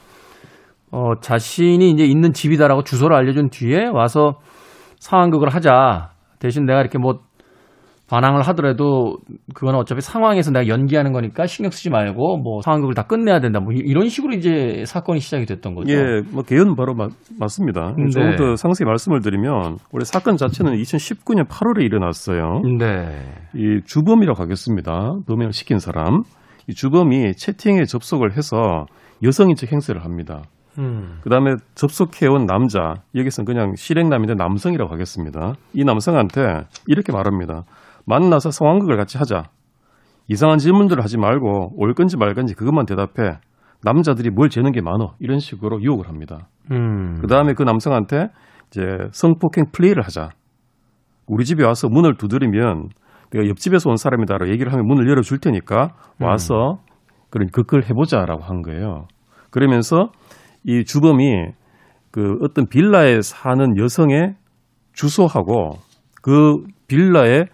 어, 0.91 1.13
자신이 1.21 1.89
이제 1.91 2.03
있는 2.05 2.33
집이다라고 2.33 2.83
주소를 2.83 3.15
알려준 3.15 3.49
뒤에 3.49 3.87
와서 3.87 4.39
상황극을 4.99 5.49
하자. 5.49 6.09
대신 6.39 6.65
내가 6.65 6.81
이렇게 6.81 6.97
뭐 6.97 7.19
반항을 8.09 8.41
하더라도 8.41 9.15
그거는 9.53 9.79
어차피 9.79 10.01
상황에서 10.01 10.51
내가 10.51 10.67
연기하는 10.67 11.13
거니까 11.13 11.45
신경 11.47 11.71
쓰지 11.71 11.89
말고 11.89 12.39
뭐 12.39 12.59
상황극을 12.61 12.93
다 12.93 13.03
끝내야 13.03 13.39
된다. 13.39 13.61
뭐 13.61 13.71
이- 13.71 13.77
이런 13.77 14.09
식으로 14.09 14.33
이제 14.33 14.83
사건이 14.85 15.21
시작이 15.21 15.45
됐던 15.45 15.75
거죠. 15.75 15.93
예, 15.93 16.21
뭐 16.29 16.43
개요는 16.43 16.75
바로 16.75 16.93
마- 16.93 17.07
맞습니다. 17.39 17.93
네. 17.97 18.09
조금 18.09 18.35
더 18.35 18.55
상세히 18.57 18.85
말씀을 18.85 19.21
드리면 19.21 19.77
원래 19.93 20.03
사건 20.03 20.35
자체는 20.35 20.73
2019년 20.73 21.47
8월에 21.47 21.83
일어났어요. 21.85 22.59
네. 22.77 23.07
이 23.55 23.79
주범이라고 23.85 24.41
하겠습니다. 24.43 25.13
범행을 25.25 25.53
시킨 25.53 25.79
사람. 25.79 26.23
이 26.67 26.73
주범이 26.73 27.33
채팅에 27.35 27.85
접속을 27.85 28.35
해서 28.35 28.87
여성인적 29.23 29.71
행세를 29.71 30.03
합니다. 30.03 30.41
음. 30.79 31.19
그 31.21 31.29
다음에 31.29 31.55
접속해온 31.75 32.45
남자, 32.45 32.95
여기서는 33.15 33.45
그냥 33.45 33.73
실행남인데 33.75 34.35
남성이라고 34.35 34.91
하겠습니다. 34.91 35.53
이 35.73 35.83
남성한테 35.83 36.67
이렇게 36.87 37.11
말합니다. 37.11 37.63
만나서 38.05 38.51
상황극을 38.51 38.97
같이 38.97 39.17
하자. 39.17 39.43
이상한 40.27 40.59
질문들을 40.59 41.03
하지 41.03 41.17
말고 41.17 41.73
올 41.75 41.93
건지 41.93 42.17
말 42.17 42.33
건지 42.33 42.53
그것만 42.53 42.85
대답해. 42.85 43.39
남자들이 43.83 44.29
뭘 44.29 44.49
재는 44.49 44.71
게 44.71 44.81
많어. 44.81 45.15
이런 45.19 45.39
식으로 45.39 45.81
유혹을 45.81 46.07
합니다. 46.07 46.47
음. 46.71 47.17
그 47.19 47.27
다음에 47.27 47.53
그 47.53 47.63
남성한테 47.63 48.27
이제 48.67 48.81
성폭행 49.11 49.65
플레이를 49.71 50.03
하자. 50.03 50.29
우리 51.27 51.45
집에 51.45 51.65
와서 51.65 51.87
문을 51.89 52.15
두드리면 52.15 52.89
내가 53.31 53.47
옆집에서 53.47 53.89
온 53.89 53.95
사람이다라고 53.95 54.51
얘기를 54.51 54.71
하면 54.71 54.85
문을 54.85 55.09
열어줄 55.09 55.39
테니까 55.39 55.93
와서 56.19 56.79
그런 57.29 57.47
극을 57.49 57.89
해보자라고 57.89 58.43
한 58.43 58.61
거예요. 58.61 59.07
그러면서 59.49 60.11
이 60.63 60.83
주범이 60.83 61.53
그 62.11 62.37
어떤 62.41 62.67
빌라에 62.67 63.21
사는 63.21 63.77
여성의 63.77 64.35
주소하고 64.93 65.77
그 66.21 66.63
빌라의 66.87 67.45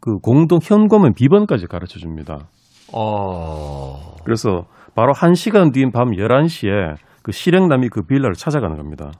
그 0.00 0.18
공동 0.18 0.58
현금의 0.62 1.12
비번까지 1.14 1.66
가르쳐 1.66 1.98
줍니다. 1.98 2.48
어. 2.94 4.16
그래서 4.24 4.64
바로 4.94 5.12
한 5.14 5.34
시간 5.34 5.70
뒤인 5.72 5.92
밤 5.92 6.10
11시에 6.10 6.96
그 7.22 7.32
실행남이 7.32 7.88
그 7.88 8.02
빌라를 8.02 8.34
찾아가는 8.34 8.76
겁니다. 8.76 9.12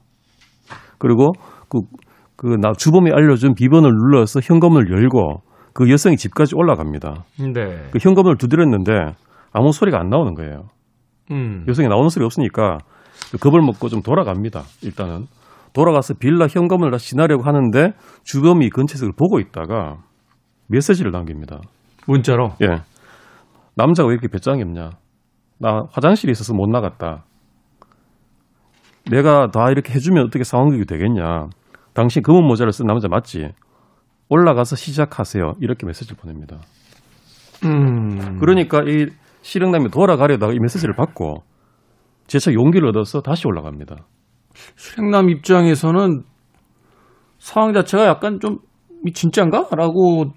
그리고 0.98 1.32
그, 1.68 1.80
그, 2.36 2.46
나, 2.60 2.72
주범이 2.72 3.10
알려준 3.12 3.54
비번을 3.54 3.90
눌러서 3.90 4.40
현금을 4.42 4.90
열고 4.90 5.42
그 5.72 5.90
여성이 5.90 6.16
집까지 6.16 6.54
올라갑니다. 6.54 7.24
네. 7.38 7.88
그 7.90 7.98
현금을 8.00 8.36
두드렸는데 8.36 8.92
아무 9.52 9.72
소리가 9.72 9.98
안 9.98 10.08
나오는 10.08 10.34
거예요. 10.34 10.68
음. 11.30 11.64
여성이 11.68 11.88
나오는 11.88 12.08
소리 12.08 12.24
없으니까 12.24 12.78
그 12.78 12.92
겁을 13.38 13.60
먹고 13.62 13.88
좀 13.88 14.02
돌아갑니다. 14.02 14.62
일단은. 14.82 15.26
돌아가서 15.72 16.14
빌라 16.14 16.46
현금을 16.46 16.90
다시 16.90 17.10
지나려고 17.10 17.44
하는데 17.44 17.92
주범이 18.24 18.68
근처에서 18.70 19.06
보고 19.16 19.40
있다가 19.40 19.98
메시지를 20.68 21.10
남깁니다. 21.12 21.60
문자로. 22.06 22.52
예. 22.62 22.82
남자가 23.74 24.08
왜 24.08 24.14
이렇게 24.14 24.28
배짱이 24.28 24.62
없냐? 24.62 24.90
나 25.58 25.82
화장실에 25.92 26.30
있어서 26.32 26.52
못 26.52 26.68
나갔다. 26.68 27.24
내가 29.10 29.48
다 29.50 29.70
이렇게 29.70 29.94
해주면 29.94 30.26
어떻게 30.26 30.44
상황극이 30.44 30.84
되겠냐? 30.84 31.48
당신 31.94 32.22
검은 32.22 32.44
모자를 32.46 32.72
쓴 32.72 32.86
남자 32.86 33.08
맞지? 33.08 33.48
올라가서 34.28 34.76
시작하세요. 34.76 35.52
이렇게 35.60 35.86
메시지를 35.86 36.16
보냅니다. 36.20 36.58
음. 37.64 38.38
그러니까 38.38 38.82
이 38.82 39.06
실행남이 39.42 39.90
돌아가려다가 39.90 40.52
이 40.52 40.58
메시지를 40.58 40.94
받고 40.94 41.42
재차 42.32 42.50
용기를 42.54 42.88
얻어서 42.88 43.20
다시 43.20 43.46
올라갑니다. 43.46 43.96
실행남 44.76 45.28
입장에서는 45.28 46.22
상황 47.38 47.74
자체가 47.74 48.06
약간 48.06 48.40
좀이 48.40 49.12
진짠가? 49.12 49.68
라고 49.72 50.32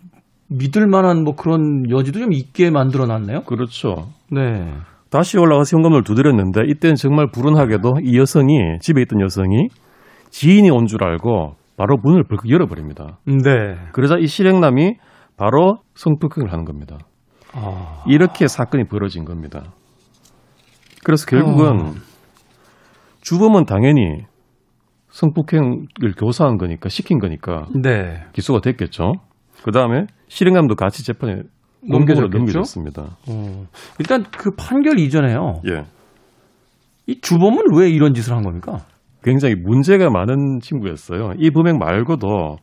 믿을 0.50 0.88
만한 0.88 1.24
뭐 1.24 1.36
그런 1.36 1.90
여지도 1.90 2.20
좀 2.20 2.34
있게 2.34 2.70
만들어 2.70 3.06
놨네요. 3.06 3.44
그렇죠. 3.44 4.10
네. 4.30 4.74
다시 5.10 5.38
올라가서 5.38 5.78
현금을 5.78 6.04
두드렸는데 6.04 6.64
이때는 6.68 6.96
정말 6.96 7.28
불운하게도 7.32 8.00
이 8.04 8.18
여성이 8.18 8.78
집에 8.82 9.02
있던 9.04 9.22
여성이 9.22 9.70
지인이 10.32 10.70
온 10.72 10.88
줄 10.88 11.02
알고 11.02 11.56
바로 11.78 11.96
문을 12.04 12.24
벌컥 12.26 12.50
열어버립니다. 12.50 13.20
네. 13.26 13.76
그러자 13.94 14.18
이 14.20 14.28
실행남이 14.28 14.96
바로 15.38 15.78
성폭행을 15.94 16.52
하는 16.52 16.66
겁니다. 16.66 16.98
아. 17.54 18.04
이렇게 18.06 18.48
사건이 18.48 18.86
벌어진 18.90 19.24
겁니다. 19.24 19.72
그래서 21.06 21.28
결국은 21.28 21.82
어. 21.82 21.94
주범은 23.22 23.66
당연히 23.66 24.26
성폭행을 25.10 26.16
교사한 26.18 26.58
거니까 26.58 26.90
시킨 26.90 27.20
거니까 27.20 27.68
네. 27.76 28.24
기소가 28.34 28.60
됐겠죠. 28.60 29.14
그 29.64 29.72
다음에 29.72 30.08
실행남도 30.30 30.74
같이 30.74 31.06
재판에 31.06 31.44
넘겨졌겠죠? 31.88 32.38
넘겨졌습니다. 32.40 33.18
어. 33.30 33.68
일단 34.00 34.24
그 34.36 34.56
판결 34.58 34.98
이전에요. 34.98 35.62
예. 35.70 35.86
이 37.06 37.22
주범은 37.22 37.66
왜 37.78 37.88
이런 37.88 38.16
짓을 38.16 38.36
한 38.36 38.42
겁니까? 38.42 38.80
굉장히 39.24 39.54
문제가 39.54 40.10
많은 40.10 40.60
친구였어요. 40.60 41.34
이 41.38 41.52
범행 41.52 41.78
말고도 41.78 42.58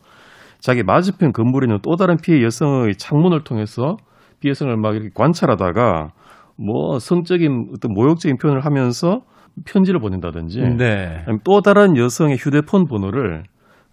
자기 0.59 0.83
맞은편 0.83 1.33
건물에 1.33 1.67
있는 1.67 1.79
또 1.83 1.95
다른 1.95 2.17
피해 2.17 2.43
여성의 2.43 2.97
창문을 2.97 3.45
통해서 3.45 3.97
피해 4.41 4.51
여성을 4.51 4.77
막 4.79 4.97
이렇게 4.97 5.11
관찰하다가 5.15 6.11
뭐 6.57 6.99
성적인 6.99 7.71
어떤 7.75 7.93
모욕적인 7.93 8.39
표현을 8.39 8.65
하면서 8.65 9.21
편지를 9.67 10.01
보낸다든지 10.01 10.61
네. 10.79 11.25
또 11.45 11.61
다른 11.61 11.97
여성의 11.97 12.37
휴대폰 12.37 12.87
번호를 12.87 13.45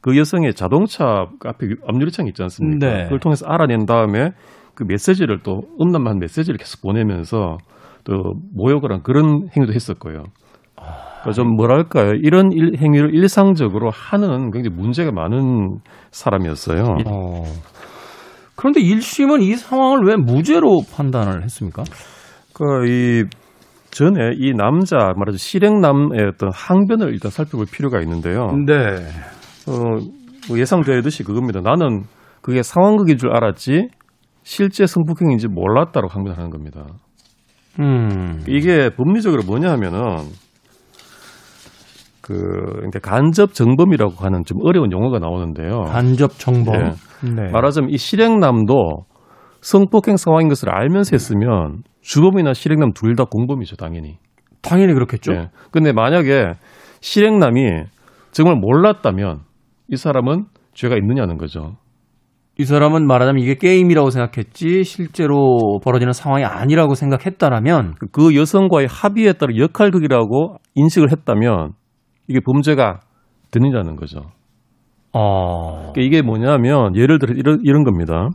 그 0.01 0.17
여성의 0.17 0.53
자동차 0.53 1.25
앞에 1.45 1.67
앞유리창 1.87 2.27
있지 2.27 2.41
않습니까? 2.43 2.87
네. 2.87 3.03
그걸 3.03 3.19
통해서 3.19 3.45
알아낸 3.47 3.85
다음에 3.85 4.31
그 4.73 4.83
메시지를 4.87 5.39
또 5.43 5.63
음란한 5.81 6.19
메시지를 6.19 6.57
계속 6.57 6.81
보내면서 6.81 7.57
또 8.05 8.33
모욕을 8.55 8.93
한 8.93 9.03
그런 9.03 9.49
행위도 9.55 9.73
했었고요. 9.73 10.23
그러니까 10.75 11.31
좀 11.33 11.55
뭐랄까요 11.55 12.13
이런 12.13 12.51
일, 12.53 12.77
행위를 12.77 13.13
일상적으로 13.13 13.89
하는 13.91 14.51
굉장히 14.51 14.69
문제가 14.75 15.11
많은 15.11 15.79
사람이었어요. 16.11 16.83
어. 17.07 17.43
그런데 18.55 18.81
1심은 18.81 19.41
이 19.41 19.55
상황을 19.55 19.99
왜 20.05 20.15
무죄로 20.15 20.83
판단을 20.95 21.43
했습니까? 21.43 21.83
그이 22.59 23.23
전에 23.91 24.33
이 24.35 24.51
남자 24.53 24.97
말하자면 24.97 25.37
실행남의 25.37 26.23
어떤 26.33 26.49
항변을 26.53 27.13
일단 27.13 27.31
살펴볼 27.31 27.65
필요가 27.71 28.01
있는데요. 28.01 28.47
네. 28.67 28.75
어, 29.67 29.99
뭐 30.47 30.59
예상되듯이 30.59 31.23
그겁니다. 31.23 31.61
나는 31.61 32.03
그게 32.41 32.61
상황극인 32.61 33.17
줄 33.17 33.35
알았지 33.35 33.87
실제 34.43 34.85
성폭행인지 34.85 35.47
몰랐다고 35.47 36.07
항변하는 36.07 36.49
겁니다. 36.49 36.85
음. 37.79 38.43
이게 38.47 38.89
법리적으로 38.89 39.43
뭐냐 39.45 39.71
하면은 39.71 40.01
그 42.21 42.33
이제 42.87 42.99
간접 42.99 43.53
정범이라고 43.53 44.13
하는 44.23 44.43
좀 44.45 44.59
어려운 44.63 44.91
용어가 44.91 45.17
나오는데요. 45.19 45.81
간접 45.91 46.37
정범. 46.37 46.75
예. 46.75 47.29
네. 47.29 47.51
말하자면 47.51 47.89
이 47.89 47.97
실행남도 47.97 48.75
성폭행 49.61 50.17
상황인 50.17 50.47
것을 50.49 50.69
알면서 50.69 51.11
했으면 51.13 51.83
주범이나 52.01 52.53
실행남 52.53 52.93
둘 52.93 53.15
다 53.15 53.25
공범이죠, 53.25 53.75
당연히. 53.75 54.17
당연히 54.61 54.93
그렇겠죠. 54.93 55.33
예. 55.33 55.49
근데 55.71 55.91
만약에 55.93 56.53
실행남이 57.01 57.83
정말 58.31 58.55
몰랐다면 58.55 59.39
이 59.89 59.95
사람은 59.95 60.45
죄가 60.73 60.95
있느냐는 60.97 61.37
거죠. 61.37 61.77
이 62.57 62.65
사람은 62.65 63.07
말하자면 63.07 63.41
이게 63.41 63.55
게임이라고 63.55 64.09
생각했지 64.09 64.83
실제로 64.83 65.79
벌어지는 65.83 66.11
상황이 66.11 66.43
아니라고 66.43 66.93
생각했다라면 66.93 67.95
그 68.11 68.35
여성과의 68.35 68.87
합의에 68.89 69.33
따라 69.33 69.55
역할극이라고 69.57 70.57
인식을 70.75 71.09
했다면 71.11 71.71
이게 72.27 72.39
범죄가 72.45 72.99
되느냐는 73.51 73.95
거죠. 73.95 74.19
어. 75.13 75.91
그러니까 75.93 76.01
이게 76.01 76.21
뭐냐면 76.21 76.95
예를 76.95 77.17
들어 77.17 77.33
이런, 77.33 77.59
이런 77.63 77.83
겁니다. 77.83 78.29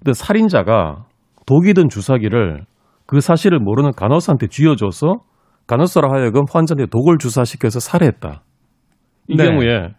어떤 0.00 0.14
살인자가 0.14 1.04
독이든 1.46 1.88
주사기를 1.88 2.64
그 3.06 3.20
사실을 3.20 3.58
모르는 3.58 3.92
간호사한테 3.92 4.48
쥐어줘서 4.48 5.20
간호사로 5.66 6.12
하여금 6.12 6.42
환자한테 6.50 6.86
독을 6.90 7.18
주사시켜서 7.18 7.80
살해했다. 7.80 8.42
이 9.28 9.36
네. 9.36 9.44
경우에 9.44 9.94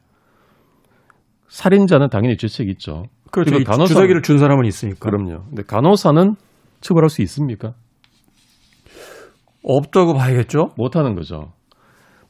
살인자는 1.47 2.09
당연히 2.09 2.37
죄책이 2.37 2.71
있죠. 2.73 3.03
그렇죠. 3.31 3.55
간호사- 3.57 3.87
주사기를 3.87 4.21
준 4.21 4.37
사람은 4.37 4.65
있으니까. 4.65 4.97
그럼요. 4.99 5.43
근데 5.45 5.63
간호사는 5.63 6.35
처벌할 6.81 7.09
수 7.09 7.21
있습니까? 7.23 7.73
없다고 9.63 10.13
봐야겠죠. 10.13 10.69
못하는 10.77 11.15
거죠. 11.15 11.51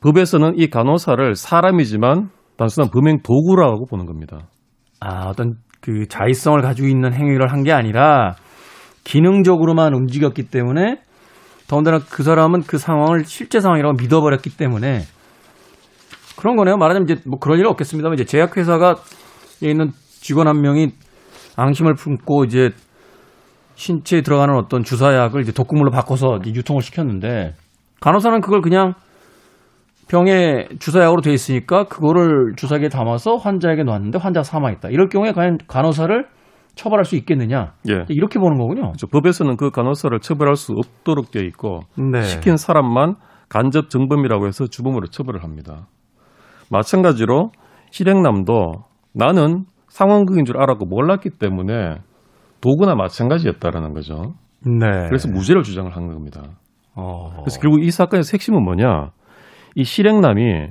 법에서는 0.01 0.57
이 0.57 0.69
간호사를 0.69 1.35
사람이지만 1.35 2.29
단순한 2.57 2.89
범행 2.91 3.21
도구라고 3.21 3.85
보는 3.85 4.05
겁니다. 4.05 4.47
아, 4.99 5.27
어떤 5.29 5.55
그 5.81 6.07
자의성을 6.07 6.61
가지고 6.61 6.87
있는 6.87 7.13
행위를 7.13 7.51
한 7.51 7.63
게 7.63 7.71
아니라 7.71 8.35
기능적으로만 9.03 9.93
움직였기 9.93 10.43
때문에 10.49 10.97
더군다나 11.67 11.99
그 11.99 12.23
사람은 12.23 12.61
그 12.63 12.77
상황을 12.77 13.25
실제 13.25 13.59
상황이라고 13.59 13.95
믿어버렸기 14.01 14.55
때문에 14.57 15.01
그런 16.37 16.55
거네요. 16.55 16.77
말하자면 16.77 17.09
이제 17.09 17.21
뭐 17.27 17.39
그런 17.39 17.59
일 17.59 17.67
없겠습니다만 17.67 18.15
이제 18.15 18.25
제약회사가 18.25 18.95
있는 19.61 19.91
직원 20.21 20.47
한 20.47 20.61
명이 20.61 20.91
앙심을 21.55 21.95
품고 21.95 22.45
이제 22.45 22.71
신체에 23.75 24.21
들어가는 24.21 24.55
어떤 24.55 24.83
주사약을 24.83 25.41
이제 25.41 25.51
독극물로 25.51 25.91
바꿔서 25.91 26.37
이제 26.41 26.51
유통을 26.53 26.81
시켰는데 26.81 27.53
간호사는 28.01 28.41
그걸 28.41 28.61
그냥 28.61 28.93
병에 30.09 30.67
주사약으로 30.79 31.21
돼 31.21 31.31
있으니까 31.31 31.85
그거를 31.85 32.55
주사기에 32.57 32.89
담아서 32.89 33.35
환자에게 33.35 33.83
놨는데 33.83 34.17
환자가 34.17 34.43
사망했다. 34.43 34.89
이럴 34.89 35.07
경우에 35.07 35.31
과연 35.31 35.59
간호사를 35.67 36.25
처벌할 36.73 37.05
수 37.05 37.15
있겠느냐? 37.15 37.73
예. 37.89 38.05
이렇게 38.09 38.39
보는 38.39 38.57
거군요. 38.57 38.81
그렇죠. 38.81 39.07
법에서는 39.07 39.55
그 39.57 39.69
간호사를 39.69 40.19
처벌할 40.19 40.55
수 40.55 40.73
없도록 40.73 41.29
되어 41.31 41.43
있고 41.43 41.81
네. 41.95 42.23
시킨 42.23 42.57
사람만 42.57 43.15
간접 43.49 43.89
정범이라고 43.89 44.47
해서 44.47 44.65
주범으로 44.65 45.07
처벌을 45.07 45.43
합니다. 45.43 45.87
마찬가지로 46.71 47.51
실행남도 47.91 48.83
나는 49.13 49.65
상황극인 49.89 50.45
줄 50.45 50.57
알았고 50.59 50.85
몰랐기 50.85 51.31
때문에 51.31 51.97
도구나 52.61 52.95
마찬가지였다라는 52.95 53.93
거죠. 53.93 54.33
네. 54.65 54.85
그래서 55.07 55.29
무죄를 55.29 55.63
주장을 55.63 55.95
한 55.95 56.07
겁니다. 56.07 56.41
어. 56.95 57.41
그래서 57.41 57.59
결국 57.59 57.83
이 57.83 57.91
사건에서 57.91 58.31
핵심은 58.33 58.63
뭐냐? 58.63 59.11
이 59.79 59.83
실행남이 59.85 60.67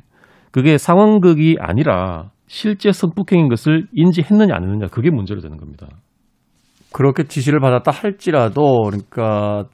그게 0.51 0.77
상황극이 0.77 1.57
아니라 1.61 2.31
실제 2.47 2.93
성폭행인 2.93 3.49
것을 3.49 3.87
인지했느냐 3.93 4.55
안 4.55 4.65
했느냐 4.65 4.87
그게 4.89 5.11
문제로 5.11 5.41
되는 5.41 5.57
겁니다. 5.57 5.87
그렇게 6.93 7.25
지시를 7.25 7.61
받았다 7.61 7.91
할지라도 7.91 8.83
그러니까 8.85 9.65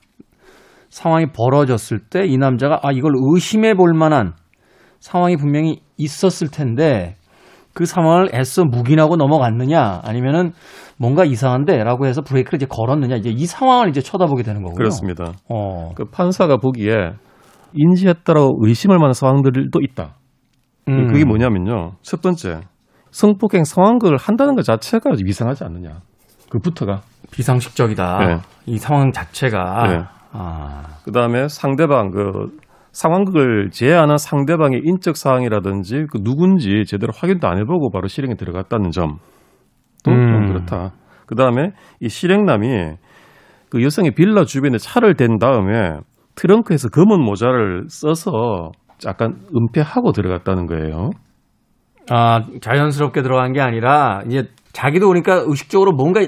상황이 0.89 1.27
벌어졌을 1.27 1.99
때 1.99 2.25
이 2.27 2.37
남자가 2.37 2.79
아 2.83 2.93
이걸 2.93 3.13
의심해 3.17 3.75
볼 3.75 3.93
만한 3.95 4.35
상황이 5.01 5.37
분명히 5.37 5.81
있었을 5.97 6.49
텐데 6.51 7.17
그 7.73 7.87
상황을 7.87 8.31
애써 8.35 8.65
묵인하고 8.65 9.17
넘어갔느냐 9.17 10.01
아니면은 10.05 10.53
뭔가 10.97 11.25
이상한데라고 11.25 12.07
해서 12.07 12.23
브레이크를 12.23 12.59
이제 12.59 12.67
걸었느냐 12.69 13.17
이제 13.17 13.31
이 13.31 13.47
상황을 13.47 13.89
이제 13.89 14.01
쳐다보게 14.01 14.45
되는 14.45 14.63
거고요. 14.63 14.77
그렇습니다. 14.77 15.33
어. 15.49 15.91
그 15.97 16.05
판사가 16.05 16.59
보기에 16.59 17.15
인지했다라고 17.75 18.59
의심할 18.61 18.99
만한 18.99 19.13
상황들도 19.13 19.81
있다. 19.81 20.15
음. 20.89 21.07
그게 21.09 21.25
뭐냐면요. 21.25 21.93
첫 22.03 22.23
번째, 22.23 22.61
성폭행 23.11 23.65
상황극을 23.65 24.17
한다는 24.17 24.55
것 24.55 24.65
자체가 24.65 25.11
이상하지 25.25 25.65
않느냐. 25.65 26.01
그부터가. 26.51 27.03
비상식적이다. 27.31 28.19
네. 28.19 28.37
이 28.67 28.79
상황 28.79 29.11
자체가 29.13 29.89
네. 29.89 30.05
아. 30.33 30.83
그 31.05 31.13
다음에 31.13 31.49
상대방, 31.49 32.11
그 32.11 32.59
상황극을 32.93 33.71
제안한 33.71 34.19
상대방의 34.19 34.83
인적 34.85 35.17
사항이라든지 35.17 36.07
그 36.11 36.23
누군지 36.23 36.85
제대로 36.87 37.13
확인도 37.15 37.49
안 37.49 37.59
해보고 37.59 37.91
바로 37.91 38.07
실행에 38.07 38.35
들어갔다는 38.35 38.91
점. 38.91 39.19
또좀 40.05 40.19
음. 40.19 40.47
그렇다. 40.49 40.93
그 41.27 41.35
다음에 41.35 41.71
이 42.01 42.09
실행남이 42.09 42.69
그 43.71 43.83
여성의 43.83 44.13
빌라 44.13 44.45
주변에 44.45 44.79
차를 44.79 45.15
댄 45.15 45.39
다음에 45.39 45.99
트렁크에서 46.37 46.89
검은 46.89 47.21
모자를 47.21 47.85
써서 47.89 48.73
약간 49.07 49.47
은폐하고 49.55 50.13
들어갔다는 50.13 50.67
거예요. 50.67 51.11
아, 52.11 52.41
자연스럽게 52.61 53.23
들어간 53.23 53.53
게 53.53 53.61
아니라 53.61 54.23
이제 54.27 54.45
자기도 54.73 55.09
그러니까 55.09 55.43
의식적으로 55.47 55.93
뭔가 55.93 56.21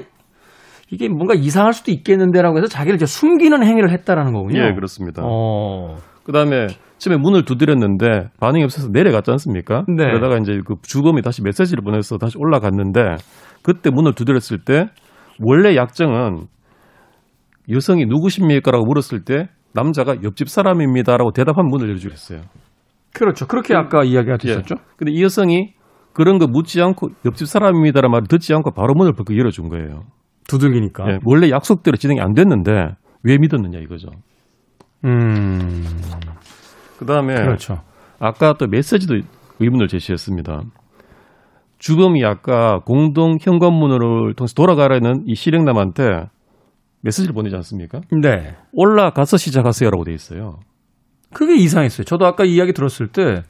이게 0.89 1.09
뭔가 1.09 1.33
이상할 1.33 1.73
수도 1.73 1.91
있겠는데라고 1.91 2.57
해서 2.57 2.67
자기를 2.67 2.95
이제 2.95 3.05
숨기는 3.05 3.61
행위를 3.63 3.91
했다라는 3.91 4.33
거군요. 4.33 4.59
예, 4.59 4.73
그렇습니다. 4.73 5.21
어. 5.25 5.97
그 6.23 6.31
다음에 6.31 6.67
처음에 6.97 7.17
문을 7.17 7.45
두드렸는데 7.45 8.29
반응이 8.39 8.63
없어서 8.63 8.89
내려갔지 8.91 9.31
않습니까? 9.31 9.83
네. 9.87 10.05
그러다가 10.05 10.37
이제 10.37 10.59
그 10.65 10.75
주범이 10.81 11.21
다시 11.21 11.41
메시지를 11.43 11.83
보내서 11.83 12.17
다시 12.17 12.37
올라갔는데 12.37 13.17
그때 13.61 13.89
문을 13.89 14.13
두드렸을 14.13 14.59
때 14.59 14.87
원래 15.39 15.75
약정은 15.75 16.47
여성이 17.69 18.05
누구십니까라고 18.05 18.85
물었을 18.85 19.23
때 19.23 19.49
남자가 19.73 20.15
옆집 20.23 20.49
사람입니다라고 20.49 21.31
대답한 21.31 21.67
문을 21.67 21.89
열어주려 21.89 22.11
했어요. 22.11 22.41
그렇죠. 23.13 23.47
그렇게 23.47 23.75
아까 23.75 24.03
이야기가 24.03 24.37
됐었죠. 24.37 24.75
예. 24.77 24.83
근데 24.97 25.11
이 25.11 25.23
여성이 25.23 25.73
그런 26.13 26.39
거 26.39 26.47
묻지 26.47 26.81
않고 26.81 27.09
옆집 27.25 27.47
사람입니다라는 27.47 28.11
말을 28.11 28.27
듣지 28.27 28.53
않고 28.53 28.71
바로 28.71 28.93
문을 28.95 29.13
벌컥 29.13 29.37
열어준 29.37 29.69
거예요. 29.69 30.03
두들기니까. 30.47 31.11
예, 31.11 31.19
원래 31.25 31.49
약속대로 31.49 31.97
진행이 31.97 32.19
안 32.21 32.33
됐는데 32.33 32.95
왜 33.23 33.37
믿었느냐 33.37 33.79
이거죠. 33.79 34.07
음. 35.05 35.83
그 36.97 37.05
다음에 37.05 37.35
그렇죠. 37.35 37.81
아까 38.19 38.53
또 38.53 38.67
메시지도 38.67 39.19
의문을 39.59 39.87
제시했습니다. 39.87 40.61
주범이 41.79 42.25
아까 42.25 42.79
공동 42.79 43.37
현관문을 43.39 44.33
통해서 44.35 44.53
돌아가라는 44.55 45.23
이 45.27 45.35
실행남한테 45.35 46.25
메시지를 47.01 47.33
보내지 47.33 47.55
않습니까? 47.57 48.01
네. 48.21 48.55
올라가서 48.73 49.37
시작하세요라고 49.37 50.03
돼 50.03 50.13
있어요. 50.13 50.59
그게 51.33 51.55
이상했어요. 51.55 52.05
저도 52.05 52.25
아까 52.25 52.43
이야기 52.45 52.73
들었을 52.73 53.07
때 53.07 53.43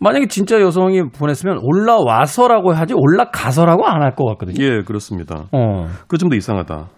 만약에 0.00 0.26
진짜 0.28 0.60
여성이 0.60 1.02
보냈으면 1.08 1.58
올라와서라고 1.62 2.72
하지 2.72 2.94
올라가서라고 2.96 3.86
안 3.86 4.02
할 4.02 4.14
것 4.14 4.24
같거든요. 4.26 4.64
예, 4.64 4.82
그렇습니다. 4.82 5.46
어. 5.52 5.86
그 6.06 6.18
점도 6.18 6.36
이상하다. 6.36 6.88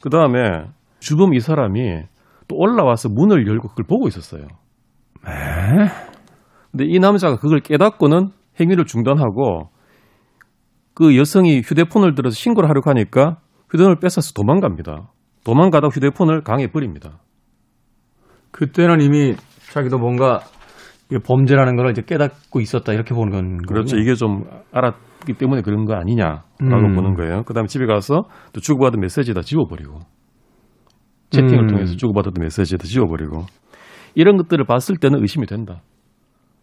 그 0.00 0.08
다음에 0.10 0.64
주범 1.00 1.34
이 1.34 1.40
사람이 1.40 2.02
또 2.48 2.56
올라와서 2.56 3.08
문을 3.10 3.46
열고 3.46 3.68
그걸 3.68 3.84
보고 3.86 4.08
있었어요. 4.08 4.46
근데 6.70 6.84
이 6.86 6.98
남자가 6.98 7.36
그걸 7.36 7.60
깨닫고는 7.60 8.30
행위를 8.60 8.84
중단하고 8.86 9.68
그 10.94 11.16
여성이 11.16 11.60
휴대폰을 11.60 12.14
들어서 12.14 12.34
신고를 12.34 12.68
하려고 12.68 12.90
하니까 12.90 13.36
휴대폰을 13.72 13.96
뺏어서 13.96 14.32
도망갑니다. 14.34 15.08
도망가다 15.44 15.88
휴대폰을 15.88 16.42
강에 16.42 16.68
버립니다. 16.68 17.18
그때는 18.50 19.00
이미 19.00 19.34
자기도 19.72 19.98
뭔가 19.98 20.40
범죄라는 21.24 21.76
걸 21.76 21.90
이제 21.90 22.02
깨닫고 22.02 22.60
있었다 22.60 22.92
이렇게 22.92 23.14
보는 23.14 23.30
건 23.30 23.58
그렇죠. 23.66 23.96
거군요. 23.96 24.02
이게 24.02 24.14
좀 24.14 24.44
알았기 24.72 25.34
때문에 25.34 25.62
그런 25.62 25.84
거 25.84 25.94
아니냐라고 25.94 26.44
음. 26.62 26.94
보는 26.94 27.14
거예요. 27.14 27.42
그 27.44 27.54
다음에 27.54 27.66
집에 27.66 27.86
가서 27.86 28.22
또 28.52 28.60
주고받은 28.60 29.00
메시지 29.00 29.32
다 29.34 29.40
지워버리고 29.40 30.00
채팅을 31.30 31.64
음. 31.64 31.66
통해서 31.68 31.96
주고받았던 31.96 32.42
메시지 32.42 32.76
다 32.76 32.84
지워버리고 32.84 33.46
이런 34.14 34.36
것들을 34.36 34.64
봤을 34.66 34.96
때는 34.96 35.20
의심이 35.20 35.46
된다. 35.46 35.80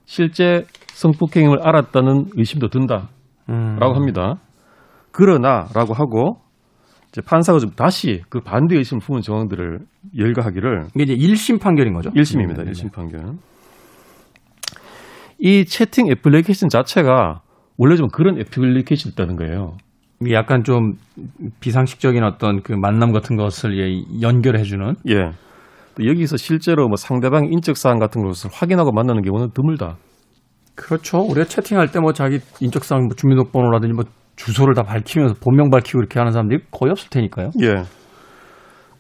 실제 0.06 0.66
성폭행을 0.90 1.68
알았다는 1.68 2.26
의심도 2.36 2.70
든다라고 2.70 3.10
음. 3.50 3.80
합니다. 3.80 4.36
그러나라고 5.12 5.94
하고 5.94 6.42
이제 7.10 7.22
판사가 7.22 7.60
좀 7.60 7.72
다시 7.72 8.22
그 8.30 8.40
반대 8.40 8.76
의심을 8.78 9.02
품은 9.02 9.22
정황들을 9.22 9.80
열거하기를 10.18 10.88
이게 10.96 11.14
이제 11.14 11.16
1심 11.16 11.60
판결인 11.60 11.94
거죠? 11.94 12.12
1심입니다. 12.12 12.58
네, 12.58 12.66
네, 12.66 12.72
1심 12.72 12.92
판결. 12.92 13.34
이 15.40 15.66
채팅 15.66 16.08
애플리케이션 16.12 16.70
자체가 16.70 17.42
원래 17.78 17.96
좀 17.96 18.08
그런 18.10 18.40
애플리케이션이었다는 18.40 19.38
거예요. 19.38 19.78
이게 20.22 20.34
약간 20.34 20.64
좀 20.64 20.94
비상식적인 21.62 22.24
어떤 22.24 22.62
그 22.62 22.74
만남 22.74 23.12
같은 23.14 23.38
것을 23.38 23.80
예, 23.80 24.22
연결해 24.22 24.64
주는 24.64 24.94
예. 25.08 25.32
또 25.96 26.06
여기서 26.06 26.36
실제로 26.38 26.88
뭐 26.88 26.98
상대방 26.98 27.46
인적 27.46 27.78
사항 27.78 28.00
같은 28.00 28.22
것을 28.24 28.50
확인하고 28.54 28.92
만나는 28.92 29.22
경우는 29.24 29.52
드물다. 29.52 29.98
그렇죠. 30.76 31.20
우리가 31.20 31.46
채팅할 31.46 31.92
때 31.92 32.00
뭐 32.00 32.12
자기 32.14 32.40
인적 32.60 32.84
사항 32.84 33.06
뭐 33.06 33.16
주민등록번호라든지 33.16 33.94
뭐 33.94 34.04
주소를 34.40 34.74
다 34.74 34.84
밝히면서 34.84 35.36
본명 35.44 35.70
밝히고 35.70 36.00
이렇게 36.00 36.18
하는 36.18 36.32
사람들이 36.32 36.62
거의 36.72 36.92
없을 36.92 37.10
테니까요. 37.10 37.50
예. 37.62 37.84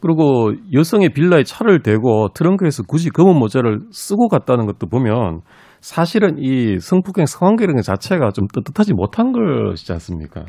그리고 0.02 0.52
여성의 0.74 1.10
빌라에 1.10 1.44
차를 1.44 1.82
대고 1.82 2.30
트렁크에서 2.34 2.84
굳이 2.84 3.10
검은 3.10 3.38
모자를 3.38 3.80
쓰고 3.92 4.28
갔다는 4.28 4.66
것도 4.66 4.88
보면 4.88 5.42
사실은 5.80 6.38
이 6.40 6.80
성폭행 6.80 7.26
상황이라는 7.26 7.76
것 7.76 7.84
자체가 7.84 8.32
좀 8.32 8.48
떳떳하지 8.48 8.94
못한 8.94 9.32
것이지 9.32 9.92
않습니까? 9.94 10.44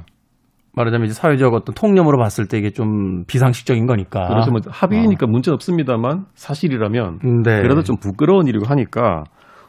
말하자면 0.74 1.06
이제 1.06 1.14
사회적 1.14 1.52
어떤 1.54 1.74
통념으로 1.74 2.18
봤을 2.18 2.46
때 2.46 2.58
이게 2.58 2.70
좀 2.70 3.24
비상식적인 3.26 3.86
거니까. 3.86 4.28
그래서 4.28 4.50
뭐 4.50 4.60
합의니까 4.68 5.26
문제는 5.26 5.54
없습니다만 5.54 6.26
사실이라면 6.34 7.18
네. 7.44 7.62
그래도 7.62 7.82
좀 7.82 7.96
부끄러운 7.96 8.46
일이고 8.46 8.66
하니까 8.66 9.24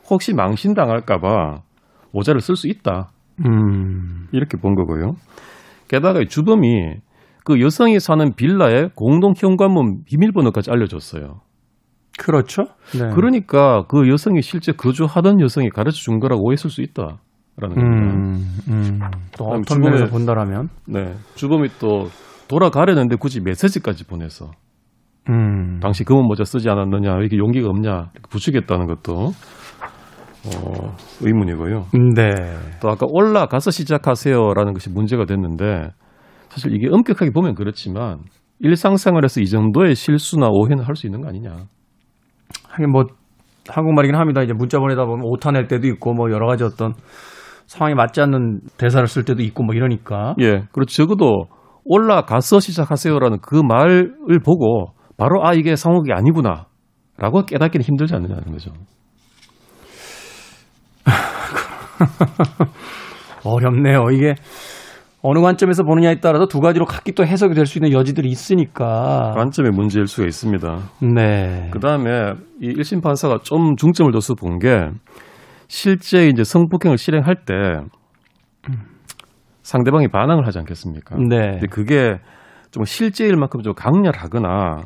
혹시 0.10 0.34
망신당할까봐 0.34 1.62
모자를 2.12 2.42
쓸 2.42 2.56
수 2.56 2.68
있다. 2.68 3.10
음. 3.46 4.28
이렇게 4.32 4.58
본 4.58 4.76
거고요. 4.76 5.14
게다가 5.88 6.22
이 6.22 6.28
주범이 6.28 6.96
그 7.44 7.60
여성이 7.62 8.00
사는 8.00 8.34
빌라의 8.36 8.92
공동 8.96 9.34
현관문 9.36 10.04
비밀번호까지 10.06 10.72
알려줬어요. 10.72 11.42
그렇죠. 12.20 12.64
네. 12.94 13.10
그러니까 13.16 13.86
그 13.88 14.08
여성이 14.10 14.42
실제 14.42 14.72
거주하던 14.72 15.42
여성이 15.42 15.70
가르쳐 15.70 15.98
준 15.98 16.20
거라고 16.20 16.44
오해했을 16.44 16.70
수 16.70 16.82
있다라는 16.82 17.18
겁니다. 17.58 18.14
음, 18.14 18.58
음. 18.68 19.00
또 19.38 19.46
어떤 19.46 19.80
면에서 19.80 20.06
본다라면. 20.06 20.70
네. 20.88 21.16
주범이 21.36 21.70
또 21.80 22.10
돌아가려는데 22.48 23.16
굳이 23.16 23.42
메시지까지 23.42 24.06
보내서 24.06 24.52
음. 25.30 25.80
당시 25.82 26.04
검은 26.04 26.26
모자 26.26 26.44
쓰지 26.44 26.70
않았느냐, 26.70 27.14
왜 27.14 27.22
이렇게 27.22 27.38
용기가 27.38 27.70
없냐, 27.70 27.90
이렇게 28.14 28.30
부추겼다는 28.30 28.88
것도 28.88 29.32
어, 30.46 30.96
의문이고요. 31.22 31.86
네. 32.16 32.32
또 32.82 32.90
아까 32.90 33.06
올라가서 33.10 33.72
시작하세요라는 33.72 34.74
것이 34.74 34.90
문제가 34.90 35.26
됐는데 35.26 35.90
사실 36.50 36.74
이게 36.76 36.88
엄격하게 36.92 37.32
보면 37.32 37.56
그렇지만 37.56 38.20
일상생활에서 38.60 39.42
이 39.42 39.46
정도의 39.48 39.96
실수나 39.96 40.48
오해는 40.50 40.84
할 40.84 40.96
수 40.96 41.08
있는 41.08 41.22
거 41.22 41.30
아니냐. 41.30 41.56
하긴 42.70 42.92
뭐 42.92 43.04
한국말이긴 43.70 44.16
합니다. 44.16 44.42
이제 44.42 44.54
문자 44.54 44.80
보내다 44.80 45.06
보면 45.06 45.26
오타 45.26 45.52
낼 45.52 45.68
때도 45.68 45.88
있고 45.88 46.14
뭐 46.14 46.32
여러 46.32 46.48
가지 46.48 46.64
어떤 46.64 46.94
상황에 47.68 47.94
맞지 47.96 48.20
않는 48.22 48.62
대사를 48.78 49.06
쓸 49.08 49.24
때도 49.24 49.42
있고 49.44 49.64
뭐 49.64 49.76
이러니까. 49.76 50.36
예. 50.42 50.64
그리고 50.72 50.86
적어도 50.86 51.46
올라가서 51.86 52.60
시작하세요라는 52.60 53.40
그 53.42 53.56
말을 53.56 54.40
보고 54.44 54.94
바로 55.18 55.46
아 55.46 55.54
이게 55.54 55.76
상황이 55.76 56.12
아니구나. 56.12 56.66
라고 57.18 57.46
깨닫기는 57.46 57.84
힘들지 57.84 58.16
않느냐는 58.16 58.52
거죠. 58.52 58.72
어렵네요. 63.44 64.10
이게 64.12 64.36
어느 65.24 65.40
관점에서 65.40 65.84
보느냐에 65.84 66.20
따라서 66.20 66.48
두 66.48 66.60
가지로 66.60 66.86
각기 66.86 67.12
또 67.12 67.26
해석이 67.26 67.54
될 67.54 67.66
수 67.66 67.78
있는 67.78 67.92
여지들이 67.92 68.28
있으니까. 68.30 69.34
관점의 69.36 69.72
문제일 69.72 70.08
수가 70.08 70.28
있습니다. 70.28 70.80
네. 71.16 71.70
그 71.72 71.80
다음에 71.80 72.34
이 72.60 72.74
1심 72.74 73.02
판사가 73.04 73.40
좀 73.44 73.76
중점을 73.76 74.12
둬서 74.12 74.34
본 74.36 74.60
게 74.60 74.90
실제 75.68 76.28
이제 76.28 76.44
성폭행을 76.44 76.98
실행할 76.98 77.36
때 77.46 77.54
상대방이 79.64 80.10
반항을 80.10 80.46
하지 80.46 80.60
않겠습니까? 80.60 81.16
네. 81.18 81.52
근데 81.52 81.68
그게 81.68 82.20
좀 82.72 82.84
실제일 82.84 83.38
만큼 83.38 83.62
좀 83.62 83.74
강렬하거나 83.74 84.82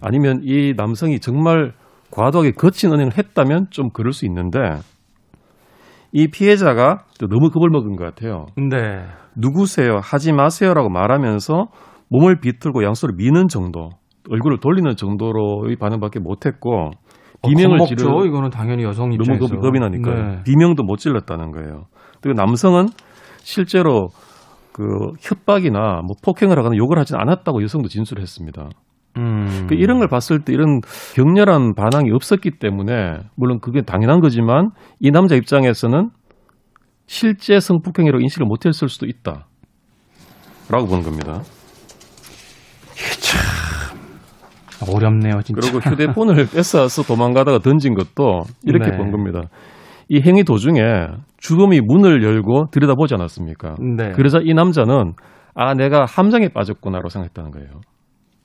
아니면 0.00 0.40
이 0.44 0.72
남성이 0.76 1.18
정말 1.20 1.72
과도하게 2.10 2.52
거친 2.52 2.92
언행을 2.92 3.18
했다면 3.18 3.66
좀 3.70 3.90
그럴 3.92 4.12
수 4.12 4.24
있는데 4.26 4.58
이 6.12 6.28
피해자가 6.28 7.04
또 7.20 7.26
너무 7.28 7.50
겁을 7.50 7.70
먹은 7.70 7.96
것 7.96 8.04
같아요. 8.04 8.46
네. 8.56 9.04
누구세요? 9.36 10.00
하지 10.02 10.32
마세요라고 10.32 10.88
말하면서 10.88 11.66
몸을 12.08 12.40
비틀고 12.40 12.84
양손을 12.84 13.14
미는 13.16 13.48
정도, 13.48 13.90
얼굴을 14.30 14.58
돌리는 14.60 14.96
정도로의 14.96 15.76
반응밖에 15.76 16.20
못했고 16.20 16.90
비명을 17.46 17.78
겁먹죠. 17.78 17.96
지르 17.96 18.26
이거는 18.26 18.50
당연히 18.50 18.82
여성 18.84 19.10
너무 19.10 19.22
입장에서. 19.22 19.46
겁이, 19.46 19.60
겁이 19.60 19.78
나니까 19.78 20.14
네. 20.14 20.42
비명도 20.44 20.82
못 20.82 20.96
질렀다는 20.96 21.52
거예요. 21.52 21.84
그리고 22.20 22.40
남성은 22.40 22.86
실제로 23.38 24.08
그 24.72 24.84
협박이나 25.20 26.02
뭐 26.04 26.16
폭행을 26.22 26.58
하거나 26.58 26.76
욕을 26.76 26.98
하진 26.98 27.16
않았다고 27.16 27.62
여성도 27.62 27.88
진술을 27.88 28.22
했습니다. 28.22 28.68
음. 29.18 29.66
그 29.68 29.74
이런 29.74 29.98
걸 29.98 30.08
봤을 30.08 30.40
때 30.40 30.52
이런 30.52 30.80
격렬한 31.14 31.74
반항이 31.74 32.10
없었기 32.12 32.58
때문에 32.58 33.18
물론 33.36 33.58
그게 33.60 33.82
당연한 33.82 34.20
거지만 34.20 34.70
이 35.00 35.10
남자 35.10 35.34
입장에서는 35.34 36.10
실제 37.06 37.58
성폭행이라고 37.58 38.20
인식을 38.20 38.46
못했을 38.46 38.88
수도 38.88 39.06
있다. 39.06 39.46
라고 40.70 40.86
보는 40.86 41.02
겁니다. 41.02 41.42
어렵네요, 44.94 45.42
진짜. 45.42 45.60
그리고 45.60 45.78
휴대폰을 45.78 46.46
뺏어서 46.54 47.02
도망가다가 47.02 47.58
던진 47.58 47.94
것도 47.94 48.42
이렇게 48.64 48.90
네. 48.90 48.96
본 48.96 49.10
겁니다. 49.10 49.42
이 50.08 50.20
행위 50.20 50.44
도중에 50.44 50.80
주범이 51.38 51.80
문을 51.80 52.22
열고 52.22 52.66
들여다보지 52.70 53.14
않았습니까? 53.14 53.74
네. 53.96 54.12
그러자 54.12 54.38
이 54.42 54.54
남자는 54.54 55.14
아 55.54 55.74
내가 55.74 56.04
함정에 56.04 56.48
빠졌구나라고 56.48 57.08
생각했다는 57.08 57.50
거예요. 57.50 57.68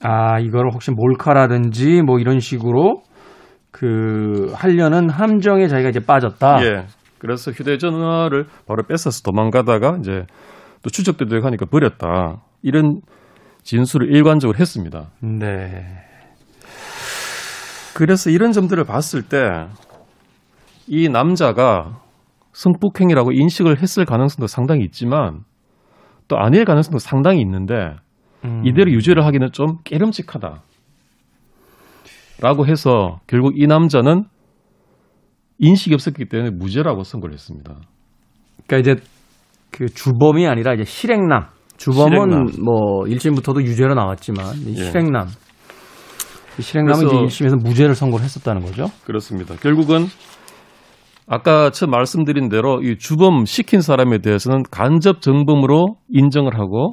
아, 0.04 0.38
이거를 0.38 0.70
혹시 0.72 0.90
몰카라든지 0.90 2.02
뭐 2.02 2.18
이런 2.18 2.38
식으로 2.38 3.02
그 3.70 4.52
하려는 4.54 5.08
함정에 5.10 5.66
자기가 5.66 5.88
이제 5.88 6.00
빠졌다. 6.00 6.58
예. 6.62 6.86
그래서 7.18 7.50
휴대전화를 7.50 8.44
바로 8.66 8.82
뺏어서 8.86 9.22
도망가다가 9.22 9.96
이제 9.98 10.24
또 10.82 10.90
추적되고 10.90 11.44
하니까 11.44 11.66
버렸다. 11.66 12.42
이런 12.62 13.00
진술을 13.62 14.14
일관적으로 14.14 14.58
했습니다. 14.58 15.06
네. 15.20 15.86
그래서 17.94 18.28
이런 18.30 18.52
점들을 18.52 18.84
봤을 18.84 19.22
때 19.22 19.38
이 20.86 21.08
남자가 21.08 22.00
성폭행이라고 22.52 23.32
인식을 23.32 23.80
했을 23.80 24.04
가능성도 24.04 24.46
상당히 24.46 24.84
있지만 24.84 25.40
또 26.28 26.38
아닐 26.38 26.64
가능성도 26.64 26.98
상당히 26.98 27.40
있는데 27.40 27.96
음. 28.44 28.62
이대로 28.64 28.90
유죄를 28.90 29.24
하기는 29.24 29.52
좀 29.52 29.78
깨름직하다. 29.84 30.62
라고 32.40 32.66
해서 32.66 33.20
결국 33.26 33.58
이 33.58 33.66
남자는 33.66 34.24
인식이 35.58 35.94
없었기 35.94 36.26
때문에 36.26 36.50
무죄라고 36.50 37.04
선고를 37.04 37.32
했습니다. 37.34 37.76
그러니까 38.66 38.92
이제 38.92 39.02
그 39.70 39.86
주범이 39.86 40.46
아니라 40.46 40.74
이제 40.74 40.84
실행남. 40.84 41.46
주범은 41.76 42.10
실행남. 42.10 42.46
뭐 42.62 43.04
1심부터도 43.04 43.62
유죄로 43.62 43.94
나왔지만 43.94 44.54
이 44.66 44.70
예. 44.78 44.84
실행남. 44.84 45.28
이 46.58 46.62
실행남은 46.62 47.06
이제 47.06 47.16
1심에서 47.16 47.62
무죄를 47.62 47.94
선고를 47.94 48.24
했었다는 48.24 48.62
거죠. 48.62 48.86
그렇습니다. 49.04 49.56
결국은 49.56 50.06
아까 51.26 51.70
처음 51.70 51.90
말씀드린 51.90 52.48
대로 52.48 52.82
이 52.82 52.98
주범 52.98 53.44
시킨 53.44 53.80
사람에 53.80 54.18
대해서는 54.18 54.62
간접 54.70 55.20
정범으로 55.20 55.96
인정을 56.10 56.58
하고 56.58 56.92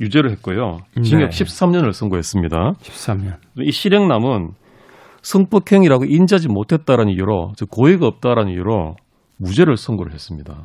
유죄를 0.00 0.30
했고요. 0.32 0.78
징역 1.02 1.30
네. 1.30 1.44
13년을 1.44 1.92
선고했습니다. 1.92 2.72
13년. 2.82 3.36
이 3.58 3.70
실형남은 3.70 4.50
성폭행이라고 5.22 6.04
인지하지 6.04 6.48
못했다라는 6.48 7.12
이유로 7.12 7.52
즉 7.56 7.70
고의가 7.70 8.06
없다라는 8.06 8.52
이유로 8.52 8.96
무죄를 9.38 9.76
선고를 9.76 10.12
했습니다. 10.12 10.62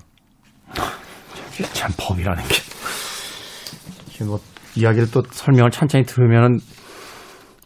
참 1.73 1.91
법이라는 1.99 2.43
게. 2.43 2.55
지금 4.11 4.27
뭐 4.27 4.39
이야기를 4.75 5.11
또 5.11 5.21
설명을 5.29 5.71
찬찬히 5.71 6.03
들으면은 6.05 6.59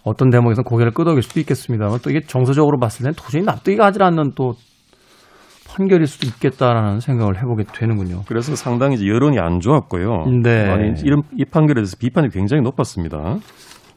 어떤 0.03 0.29
대목에서 0.29 0.63
고개를 0.63 0.91
끄덕일 0.91 1.21
수도 1.21 1.39
있겠습니다만 1.39 1.99
또 2.03 2.09
이게 2.09 2.21
정서적으로 2.21 2.77
봤을 2.79 3.03
때는 3.03 3.13
도저히 3.15 3.43
납득이 3.43 3.77
가지 3.77 3.99
않는 4.01 4.31
또 4.35 4.53
판결일 5.73 6.05
수도 6.07 6.27
있겠다라는 6.27 6.99
생각을 6.99 7.37
해보게 7.37 7.63
되는군요. 7.73 8.21
그래서 8.27 8.55
상당히 8.55 9.07
여론이 9.09 9.39
안 9.39 9.59
좋았고요. 9.59 10.25
네. 10.43 10.69
아니, 10.69 10.93
이런 11.03 11.23
이 11.37 11.45
판결에 11.45 11.75
대해서 11.81 11.97
비판이 11.99 12.29
굉장히 12.29 12.61
높았습니다. 12.61 13.37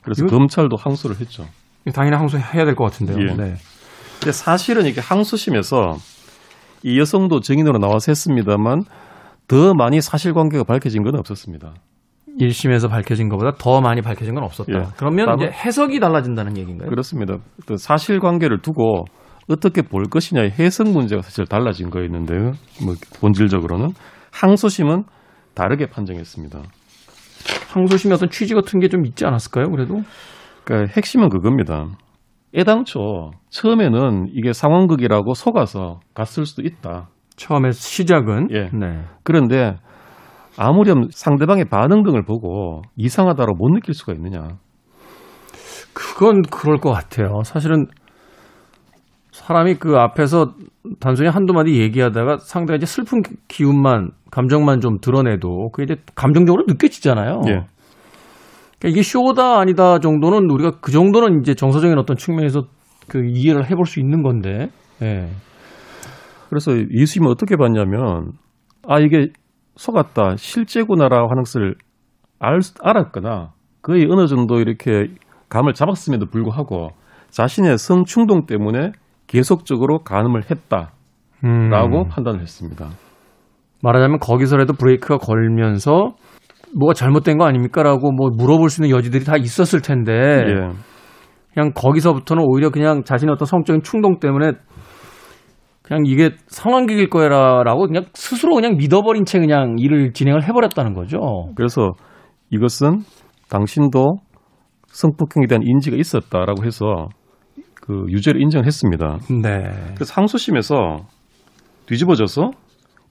그래서 0.03 0.25
이거- 0.25 0.37
검찰도 0.37 0.77
항소를 0.77 1.17
했죠. 1.21 1.45
당연히 1.95 2.17
항소해야 2.17 2.65
될 2.65 2.75
것 2.75 2.85
같은데요. 2.85 3.19
예. 3.21 3.35
네. 3.35 3.55
근데 4.21 4.33
사실은 4.33 4.87
이게 4.87 5.01
항소심에서 5.01 5.97
이 6.83 6.99
여성도 6.99 7.41
증인으로 7.41 7.79
나와서 7.79 8.11
했습니다만 8.11 8.83
더 9.47 9.75
많이 9.75 10.01
사실관계가 10.01 10.65
밝혀진 10.65 11.03
건 11.05 11.17
없었습니다. 11.17 11.75
1심에서 12.41 12.89
밝혀진 12.91 13.29
것보다 13.29 13.53
더 13.59 13.81
많이 13.81 14.01
밝혀진 14.03 14.35
건 14.35 14.45
없었다. 14.45 14.73
예. 14.73 14.85
그러면 14.97 15.37
이제 15.39 15.51
해석이 15.53 16.01
달라진다는 16.01 16.57
얘기인가요? 16.59 16.89
그렇습니다. 16.91 17.37
또 17.67 17.77
사실관계를 17.77 18.61
두고 18.63 19.05
어떻게 19.49 19.83
볼 19.83 20.05
것이냐의 20.05 20.51
해석 20.59 20.89
문제가 20.89 21.23
사실 21.23 21.47
달라진 21.47 21.91
거였는데요. 21.91 22.53
뭐 22.85 22.95
본질적으로는 23.21 23.91
항소심은 24.33 25.05
다르게 25.55 25.87
판정했습니다. 25.87 26.63
항소심의 27.73 28.15
어떤 28.15 28.29
취지 28.31 28.55
같은 28.55 28.81
게 28.81 28.89
좀 28.89 29.07
있지 29.07 29.25
않았을까요? 29.25 29.71
그래도 29.71 30.01
그러니까 30.65 30.93
핵심은 30.97 31.29
그겁니다. 31.29 31.87
애당초 32.57 33.31
처음에는 33.51 34.29
이게 34.33 34.53
상황극이라고 34.53 35.35
속아서 35.35 36.01
갔을 36.15 36.45
수도 36.47 36.63
있다. 36.63 37.09
처음에 37.37 37.71
시작은 37.71 38.49
예. 38.53 38.71
네. 38.77 39.05
그런데 39.23 39.77
아무렴 40.57 41.09
상대방의 41.11 41.67
반응 41.67 42.03
등을 42.03 42.25
보고 42.25 42.83
이상하다고 42.97 43.57
못 43.57 43.69
느낄 43.75 43.95
수가 43.95 44.15
있느냐. 44.15 44.57
그건 45.93 46.43
그럴 46.43 46.79
것 46.79 46.91
같아요. 46.93 47.43
사실은 47.45 47.87
사람이 49.37 49.75
그 49.75 49.97
앞에서 49.97 50.55
단순히 50.99 51.29
한두 51.29 51.53
마디 51.53 51.79
얘기하다가 51.81 52.39
상대가 52.39 52.77
이제 52.77 52.87
슬픈 52.87 53.21
기운만, 53.49 54.11
감정만 54.31 54.81
좀 54.81 54.99
드러내도 55.01 55.71
그게 55.73 55.85
이제 55.93 56.03
감정적으로 56.15 56.65
느껴지잖아요. 56.67 57.43
예. 57.49 57.51
그러니까 58.79 58.89
이게 58.89 59.03
쇼다 59.03 59.59
아니다 59.59 59.99
정도는 59.99 60.51
우리가 60.51 60.79
그 60.81 60.91
정도는 60.91 61.41
이제 61.41 61.55
정서적인 61.55 61.99
어떤 61.99 62.17
측면에서 62.17 62.63
그 63.09 63.21
이해를 63.27 63.71
해볼 63.71 63.85
수 63.85 64.01
있는 64.01 64.23
건데. 64.23 64.69
예. 65.03 65.29
그래서 66.49 66.73
이수임은 66.75 67.31
어떻게 67.31 67.57
봤냐면 67.57 68.33
아 68.89 68.99
이게 69.01 69.29
속았다 69.77 70.37
실제구나라고 70.37 71.29
하는 71.29 71.43
것을 71.43 71.75
알, 72.39 72.63
수- 72.63 72.75
알았거나 72.83 73.51
거의 73.83 74.07
어느 74.09 74.27
정도 74.27 74.61
이렇게 74.61 75.09
감을 75.49 75.75
잡았음에도 75.75 76.27
불구하고 76.27 76.91
자신의 77.31 77.77
성충동 77.79 78.47
때문에 78.47 78.93
계속적으로 79.27 80.01
간음을 80.01 80.43
했다라고 80.51 80.93
음. 81.45 82.09
판단을 82.09 82.41
했습니다. 82.41 82.89
말하자면 83.83 84.19
거기서라도 84.19 84.73
브레이크가 84.75 85.19
걸면서 85.19 86.15
뭐가 86.77 86.95
잘못된 86.95 87.39
거 87.39 87.47
아닙니까라고 87.47 88.13
뭐 88.13 88.31
물어볼 88.37 88.71
수 88.71 88.83
있는 88.83 88.97
여지들이 88.97 89.25
다 89.25 89.37
있었을 89.37 89.83
텐데 89.83 90.13
예. 90.13 90.69
그냥 91.55 91.73
거기서부터는 91.75 92.43
오히려 92.47 92.71
그냥 92.71 93.05
자신의 93.05 93.33
어떤 93.33 93.47
성적인 93.47 93.83
충동 93.83 94.19
때문에 94.19 94.53
그냥 95.83 96.03
이게 96.05 96.33
상황극일 96.49 97.09
거라라고 97.09 97.87
그냥 97.87 98.07
스스로 98.13 98.55
그냥 98.57 98.77
믿어버린 98.77 99.25
채 99.25 99.39
그냥 99.39 99.77
일을 99.79 100.13
진행을 100.13 100.43
해버렸다는 100.43 100.95
거죠. 100.95 101.19
그래서 101.55 101.93
이것은 102.51 103.03
당신도 103.49 104.17
성폭행에 104.89 105.47
대한 105.47 105.63
인지가 105.65 105.97
있었다라고 105.97 106.65
해서 106.65 107.09
그 107.87 108.07
유죄를 108.09 108.43
인정했습니다. 108.43 109.19
네. 109.43 109.71
그래서 109.95 110.13
항소심에서 110.15 111.07
뒤집어져서 111.87 112.51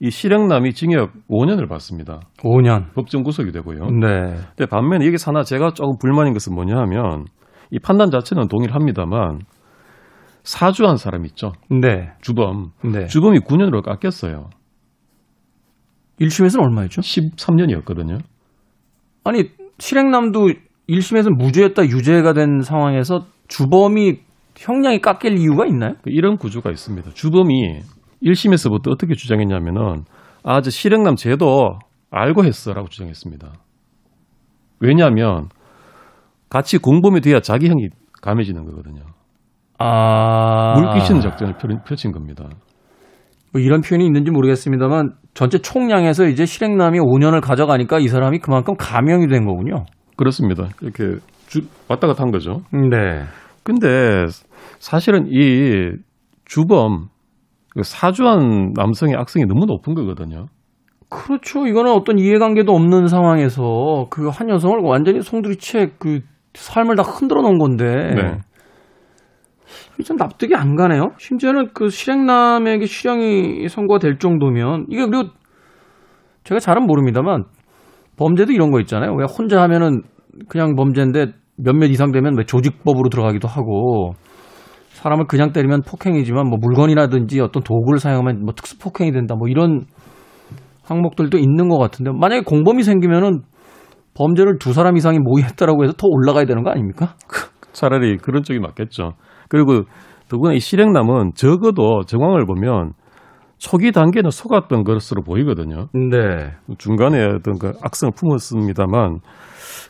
이 0.00 0.10
실형남이 0.10 0.74
징역 0.74 1.12
5년을 1.30 1.66
받습니다. 1.68 2.20
5년. 2.40 2.92
법정 2.94 3.22
구속이 3.22 3.52
되고요. 3.52 3.86
네. 3.86 4.34
근데 4.54 4.66
반면에 4.68 5.06
여기서 5.06 5.30
하나 5.30 5.42
제가 5.42 5.70
조금 5.70 5.96
불만인 5.98 6.34
것은 6.34 6.54
뭐냐 6.54 6.76
하면 6.76 7.24
이 7.70 7.78
판단 7.78 8.10
자체는 8.10 8.48
동일합니다만 8.48 9.40
사주한 10.42 10.98
사람 10.98 11.24
있죠. 11.24 11.52
네. 11.70 12.12
주범. 12.20 12.72
네. 12.84 13.06
주범이 13.06 13.40
9년으로 13.40 13.82
깎였어요. 13.82 14.50
1심에서는 16.20 16.62
얼마였죠? 16.62 17.00
13년이었거든요. 17.00 18.20
아니, 19.24 19.50
실행남도 19.78 20.50
1심에서 20.88 21.30
무죄였다 21.30 21.84
유죄가 21.84 22.34
된 22.34 22.60
상황에서 22.60 23.26
주범이 23.48 24.25
형량이 24.58 25.00
깎일 25.00 25.38
이유가 25.38 25.66
있나요? 25.66 25.94
이런 26.06 26.36
구조가 26.36 26.70
있습니다. 26.70 27.10
주범이 27.12 27.80
1심에서부터 28.22 28.90
어떻게 28.90 29.14
주장했냐면은 29.14 30.04
아, 30.42 30.60
저 30.60 30.70
실형남 30.70 31.16
제도 31.16 31.78
알고 32.10 32.44
했어라고 32.44 32.88
주장했습니다. 32.88 33.48
왜냐하면 34.80 35.48
같이 36.48 36.78
공범이 36.78 37.20
돼야 37.20 37.40
자기 37.40 37.68
형이 37.68 37.88
감해지는 38.22 38.64
거거든요. 38.64 39.02
아. 39.78 40.74
물귀신 40.80 41.20
작전을 41.20 41.54
펼- 41.58 41.82
펼친 41.84 42.12
겁니다. 42.12 42.44
뭐 43.52 43.60
이런 43.60 43.80
표현이 43.80 44.04
있는지 44.06 44.30
모르겠습니다만 44.30 45.12
전체 45.34 45.58
총량에서 45.58 46.26
이제 46.26 46.46
실행남이 46.46 46.98
5년을 46.98 47.40
가져가니까 47.42 47.98
이 47.98 48.08
사람이 48.08 48.38
그만큼 48.38 48.74
감형이 48.78 49.26
된 49.28 49.44
거군요. 49.46 49.84
그렇습니다. 50.16 50.68
이렇게 50.80 51.18
주- 51.46 51.62
왔다 51.88 52.06
갔다 52.06 52.22
한 52.22 52.30
거죠. 52.30 52.62
네. 52.72 53.22
근데 53.66 54.26
사실은 54.78 55.26
이 55.28 55.90
주범 56.44 57.08
그 57.70 57.82
사주한 57.82 58.74
남성의 58.76 59.16
악성이 59.16 59.44
너무 59.44 59.66
높은 59.66 59.94
거거든요. 59.94 60.46
그렇죠. 61.08 61.66
이거는 61.66 61.90
어떤 61.92 62.16
이해관계도 62.18 62.72
없는 62.72 63.08
상황에서 63.08 64.06
그 64.08 64.28
한 64.28 64.48
여성을 64.48 64.78
완전히 64.82 65.20
송두리째 65.20 65.94
그 65.98 66.20
삶을 66.54 66.94
다 66.94 67.02
흔들어 67.02 67.42
놓은 67.42 67.58
건데. 67.58 67.84
네. 68.14 68.38
좀 70.04 70.16
납득이 70.16 70.54
안 70.54 70.76
가네요. 70.76 71.10
심지어는 71.18 71.70
그 71.74 71.88
실행남에게 71.88 72.86
실형이 72.86 73.68
선고가 73.68 73.98
될 73.98 74.18
정도면 74.18 74.86
이게 74.88 75.04
그리고 75.04 75.30
제가 76.44 76.60
잘은 76.60 76.86
모릅니다만 76.86 77.44
범죄도 78.16 78.52
이런 78.52 78.70
거 78.70 78.78
있잖아요. 78.80 79.12
왜 79.14 79.24
혼자 79.24 79.60
하면은 79.62 80.02
그냥 80.48 80.76
범죄인데 80.76 81.32
몇몇 81.56 81.86
이상 81.86 82.12
되면 82.12 82.36
왜 82.36 82.44
조직법으로 82.44 83.08
들어가기도 83.08 83.48
하고 83.48 84.12
사람을 84.90 85.26
그냥 85.26 85.52
때리면 85.52 85.82
폭행이지만 85.82 86.48
뭐 86.48 86.58
물건이라든지 86.60 87.40
어떤 87.40 87.62
도구를 87.62 87.98
사용하면 87.98 88.44
뭐 88.44 88.54
특수 88.54 88.78
폭행이 88.78 89.12
된다 89.12 89.34
뭐 89.34 89.48
이런 89.48 89.86
항목들도 90.84 91.38
있는 91.38 91.68
것 91.68 91.78
같은데 91.78 92.12
만약에 92.12 92.42
공범이 92.42 92.82
생기면은 92.82 93.42
범죄를 94.14 94.58
두 94.58 94.72
사람 94.72 94.96
이상이 94.96 95.18
모의했다라고 95.18 95.84
해서 95.84 95.92
더 95.92 96.06
올라가야 96.08 96.46
되는 96.46 96.62
거 96.62 96.70
아닙니까? 96.70 97.14
차라리 97.72 98.16
그런 98.16 98.42
쪽이 98.42 98.58
맞겠죠. 98.60 99.12
그리고 99.48 99.82
더구나 100.28 100.54
이 100.54 100.60
실행남은 100.60 101.32
적어도 101.34 102.02
정황을 102.06 102.46
보면 102.46 102.92
초기 103.58 103.92
단계는 103.92 104.30
속았던 104.30 104.84
것으로 104.84 105.22
보이거든요. 105.22 105.88
네. 105.92 106.52
중간에 106.78 107.24
어떤 107.24 107.58
그 107.58 107.72
악성을 107.82 108.12
품었습니다만 108.16 109.20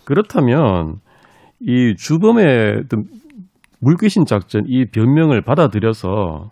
그렇다면 0.04 0.96
이 1.60 1.94
주범의 1.96 2.82
어떤 2.84 3.04
물귀신 3.80 4.24
작전 4.26 4.64
이 4.66 4.86
변명을 4.86 5.42
받아들여서 5.42 6.50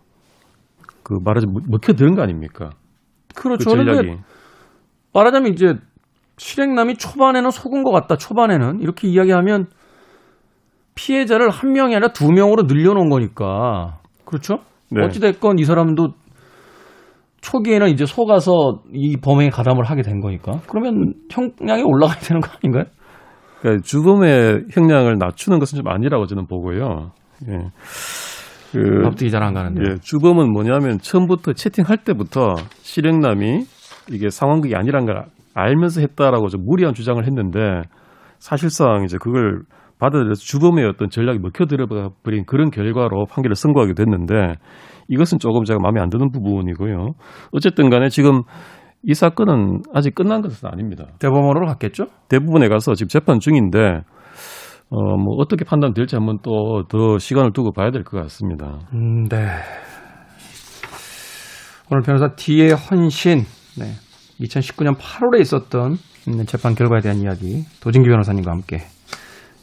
그 1.03 1.19
말하자면 1.23 1.63
먹혀드는 1.69 2.15
거 2.15 2.23
아닙니까? 2.23 2.71
그 3.35 3.43
그렇죠. 3.45 3.71
그런데 3.71 3.93
전략이. 3.93 4.21
말하자면 5.13 5.53
이제 5.53 5.75
실행남이 6.39 6.97
초반에는 6.97 7.51
속은 7.51 7.85
것 7.85 7.93
같다. 7.93 8.17
초반에는 8.17 8.81
이렇게 8.81 9.09
이야기하면 9.09 9.67
피해자를 10.95 11.51
한 11.51 11.73
명이 11.73 11.95
아니라 11.95 12.13
두 12.13 12.31
명으로 12.31 12.63
늘려놓은 12.63 13.09
거니까 13.09 13.99
그렇죠. 14.25 14.59
네. 14.91 15.05
어찌 15.05 15.21
됐건 15.21 15.59
이 15.59 15.65
사람도 15.65 16.15
초기에는 17.41 17.89
이제 17.89 18.07
속아서 18.07 18.83
이 18.93 19.17
범행에 19.17 19.51
가담을 19.51 19.85
하게 19.85 20.03
된 20.03 20.21
거니까 20.21 20.61
그러면 20.69 21.15
형량이 21.31 21.83
올라가야 21.83 22.19
되는 22.21 22.41
거 22.41 22.49
아닌가요? 22.57 22.85
그러니까 23.65 23.83
주범의 23.83 24.67
형량을 24.73 25.17
낮추는 25.19 25.59
것은 25.59 25.79
좀 25.79 25.89
아니라고 25.89 26.27
저는 26.27 26.47
보고요. 26.47 27.13
예. 27.49 27.59
그 28.73 28.79
납득이 28.79 29.31
잘 29.31 29.43
안 29.43 29.55
가는데. 29.55 29.83
예, 29.89 29.97
주범은 30.03 30.53
뭐냐면 30.53 30.99
처음부터 30.99 31.55
채팅할 31.55 31.99
때부터 32.05 32.57
실행남이 32.83 33.65
이게 34.11 34.29
상황극이 34.29 34.77
아니란 34.77 35.07
걸 35.07 35.25
알면서 35.55 36.03
했다라고 36.03 36.49
좀 36.49 36.67
무리한 36.67 36.93
주장을 36.93 37.25
했는데 37.25 37.83
사실상 38.39 39.05
이제 39.05 39.17
그걸 39.19 39.63
받아들여서 39.99 40.43
주범의 40.43 40.85
어떤 40.85 41.09
전략이 41.09 41.39
먹혀들어 41.39 41.87
버린 42.23 42.45
그런 42.45 42.71
결과로 42.71 43.25
판결을 43.31 43.55
선고하게 43.55 43.95
됐는데 43.95 44.57
이것은 45.09 45.39
조금 45.39 45.65
제가 45.65 45.79
마음에 45.81 46.03
안 46.03 46.11
드는 46.11 46.31
부분이고요. 46.33 47.13
어쨌든 47.53 47.89
간에 47.89 48.11
지금 48.11 48.43
이 49.07 49.15
사건은 49.15 49.83
아직 49.95 50.15
끝난 50.15 50.41
것은 50.41 50.69
아닙니다. 50.71 51.07
대법원으로 51.19 51.67
갔겠죠? 51.67 52.07
대부분에 52.29 52.69
가서 52.69 52.95
지금 52.95 53.09
재판 53.09 53.39
중인데 53.41 54.01
어, 54.91 55.17
뭐 55.17 55.37
어떻게 55.39 55.65
판단될지 55.65 56.15
한번 56.17 56.39
또 56.43 56.83
더 56.89 57.19
시간을 57.19 57.53
두고 57.53 57.73
봐야 57.73 57.91
될 57.91 58.05
것 58.05 58.21
같습니다. 58.23 58.79
음, 58.95 59.25
네. 59.29 59.47
오늘 61.91 62.03
변호사 62.03 62.29
D의 62.35 62.73
헌신, 62.73 63.41
네. 63.79 63.85
2019년 64.41 64.97
8월에 64.97 65.41
있었던 65.41 65.93
음, 66.29 66.47
재판 66.47 66.75
결과에 66.75 67.01
대한 67.01 67.19
이야기 67.19 67.65
도진기 67.83 68.09
변호사님과 68.09 68.51
함께 68.51 68.79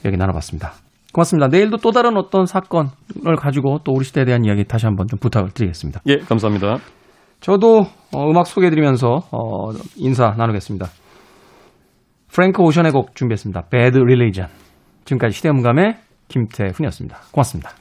이야기 0.03 0.17
나눠봤습니다. 0.17 0.73
고맙습니다. 1.13 1.47
내일도 1.47 1.77
또 1.77 1.91
다른 1.91 2.15
어떤 2.17 2.45
사건을 2.45 3.35
가지고 3.37 3.79
또 3.83 3.91
우리 3.91 4.05
시대에 4.05 4.23
대한 4.25 4.45
이야기 4.45 4.63
다시 4.65 4.85
한번 4.85 5.07
좀 5.07 5.19
부탁을 5.19 5.49
드리겠습니다. 5.51 6.01
예, 6.07 6.17
감사합니다. 6.17 6.77
저도 7.41 7.85
어, 8.13 8.29
음악 8.29 8.47
소개해드리면서 8.47 9.07
어, 9.31 9.71
인사 9.97 10.29
나누겠습니다. 10.37 10.87
프랭크 12.31 12.61
오션의 12.61 12.91
곡 12.91 13.15
준비했습니다. 13.15 13.63
Bad 13.69 13.97
Religion. 13.99 14.49
지금까지 15.03 15.35
시대음감의 15.35 15.97
김태훈이었습니다. 16.29 17.17
고맙습니다. 17.31 17.80